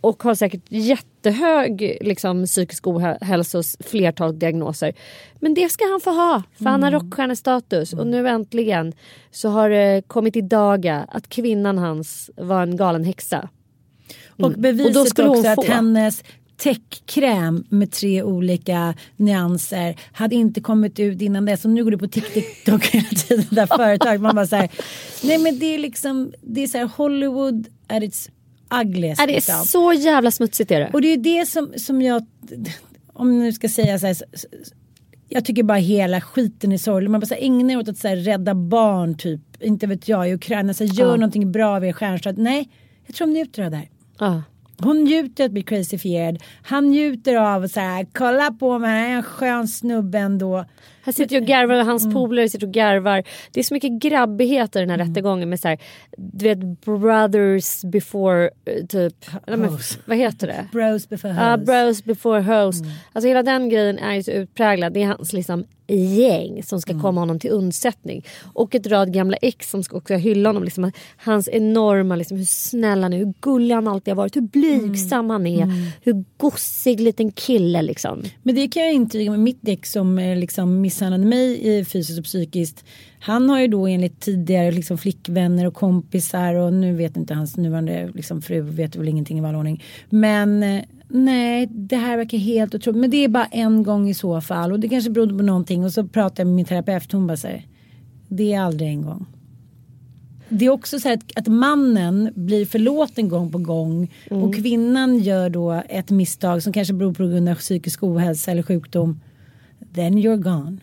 [0.00, 4.92] och har säkert jättehög liksom, psykisk ohälsa och flertal diagnoser.
[5.40, 6.92] Men det ska han få ha för han Mm.
[6.94, 8.92] har rockstjärnestatus och nu äntligen
[9.30, 13.48] så har det kommit i daga att kvinnan hans var en galen häxa.
[14.42, 15.72] Och beviset Och då skulle hon också att få.
[15.72, 16.22] hennes
[16.56, 21.64] täckkräm med tre olika nyanser hade inte kommit ut innan dess.
[21.64, 24.20] Och nu går det på TikTok hela tiden, där företag.
[24.20, 24.68] Man bara så här,
[25.22, 28.30] nej men det är liksom, det är så här Hollywood at its
[28.82, 29.20] ugliest.
[29.20, 29.64] Är det liksom.
[29.64, 30.90] så jävla smutsigt är det.
[30.92, 32.26] Och det är det som, som jag,
[33.12, 34.16] om nu ska säga så här,
[35.28, 37.10] jag tycker bara hela skiten är sorglig.
[37.10, 40.08] Man bara så här, ägna er åt att så här, rädda barn typ, inte vet
[40.08, 40.74] jag, i Ukraina.
[40.74, 41.16] Så här, gör Ja.
[41.16, 42.32] någonting bra av er stjärnstad.
[42.36, 42.68] Nej,
[43.06, 43.88] jag tror de njuter av det här.
[44.18, 44.42] Ja.
[44.80, 46.42] Hon njuter av att bli crazyfierad.
[46.62, 50.64] Han njuter av så här, kolla på mig, jag är en skön snubbe ändå.
[51.02, 51.86] Han sitter ju och garvar och Mm.
[51.86, 53.22] hans polare sitter och garvar.
[53.52, 55.78] Det är så mycket grabbighet i den här rättegången med så här,
[56.16, 59.14] du vet brothers before eh, typ,
[59.46, 60.68] nej, men, vad heter det?
[60.72, 61.66] Bros before Ja, hoes.
[61.66, 62.80] bros before hoes.
[62.80, 62.92] Mm.
[63.12, 64.92] Alltså hela den grejen är ju så utpräglad.
[64.92, 65.64] Det är hans liksom
[65.96, 66.80] gäng som Mm.
[66.80, 68.24] ska komma honom till undsättning.
[68.52, 70.64] Och ett rad gamla ex som ska också hylla honom.
[70.64, 74.40] Liksom, hans enorma, liksom, hur snäll han är, hur gullig han alltid har varit, hur
[74.40, 75.66] blygsam han är,
[76.02, 78.22] hur gossig liten kille liksom.
[78.42, 82.24] Men det kan jag intyga med mitt ex som eh, liksom misshandlade mig fysiskt och
[82.24, 82.84] psykiskt.
[83.20, 87.56] Han har ju då enligt tidigare liksom flickvänner och kompisar och nu vet inte hans
[87.56, 89.84] nuvarande liksom fru vet väl ingenting i vanlig ordning.
[90.10, 93.00] Men eh, nej, det här verkar helt otroligt.
[93.00, 95.84] Men det är bara en gång i så fall och det kanske berodde på någonting
[95.84, 97.64] och så pratade jag med min terapeut hon bara säger
[98.28, 99.26] det är aldrig en gång.
[100.48, 105.18] Det är också så här att, att mannen blir förlåten gång på gång och kvinnan
[105.18, 109.20] gör då ett misstag som kanske beror på grund av psykisk ohälsa eller sjukdom.
[109.94, 110.78] Then you're gone.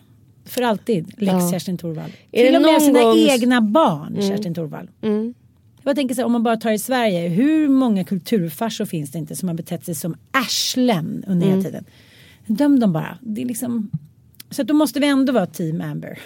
[0.46, 1.50] För alltid, lex Ja.
[1.50, 2.10] Kerstin Thorvall.
[2.30, 4.90] Till och med sina gång- egna barn, Kerstin Thorvall.
[5.82, 9.18] Jag tänker så här, om man bara tar i Sverige, hur många kulturfarsor finns det
[9.18, 11.84] inte som har betett sig som arslen under hela tiden?
[12.46, 13.18] Döm dem bara.
[13.20, 13.90] Det är liksom...
[14.50, 16.18] Så då måste vi ändå vara team Amber.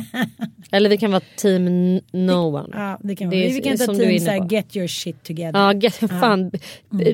[0.70, 1.64] Eller vi kan vara team
[2.12, 2.68] no one.
[2.72, 3.46] Ja, det kan Det vara.
[3.48, 5.60] är Vi kan ta team så här, get your shit together.
[5.60, 6.50] Ja, get, fan.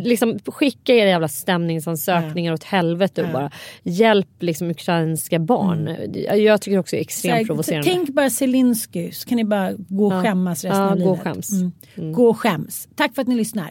[0.03, 3.51] Liksom, skicka era jävla stämningsansökningar åt helvete och bara
[3.83, 5.97] hjälp liksom ukrainska barn.
[6.45, 7.91] Jag tycker också det är extremt här, provocerande.
[7.91, 10.23] Tänk bara Zelensky så kan ni bara gå och Ja.
[10.23, 11.23] skämmas resten Ja, av gå och livet.
[11.35, 11.51] skäms.
[11.99, 12.13] Mm.
[12.13, 12.89] Gå och skäms.
[12.95, 13.71] Tack för att ni lyssnar.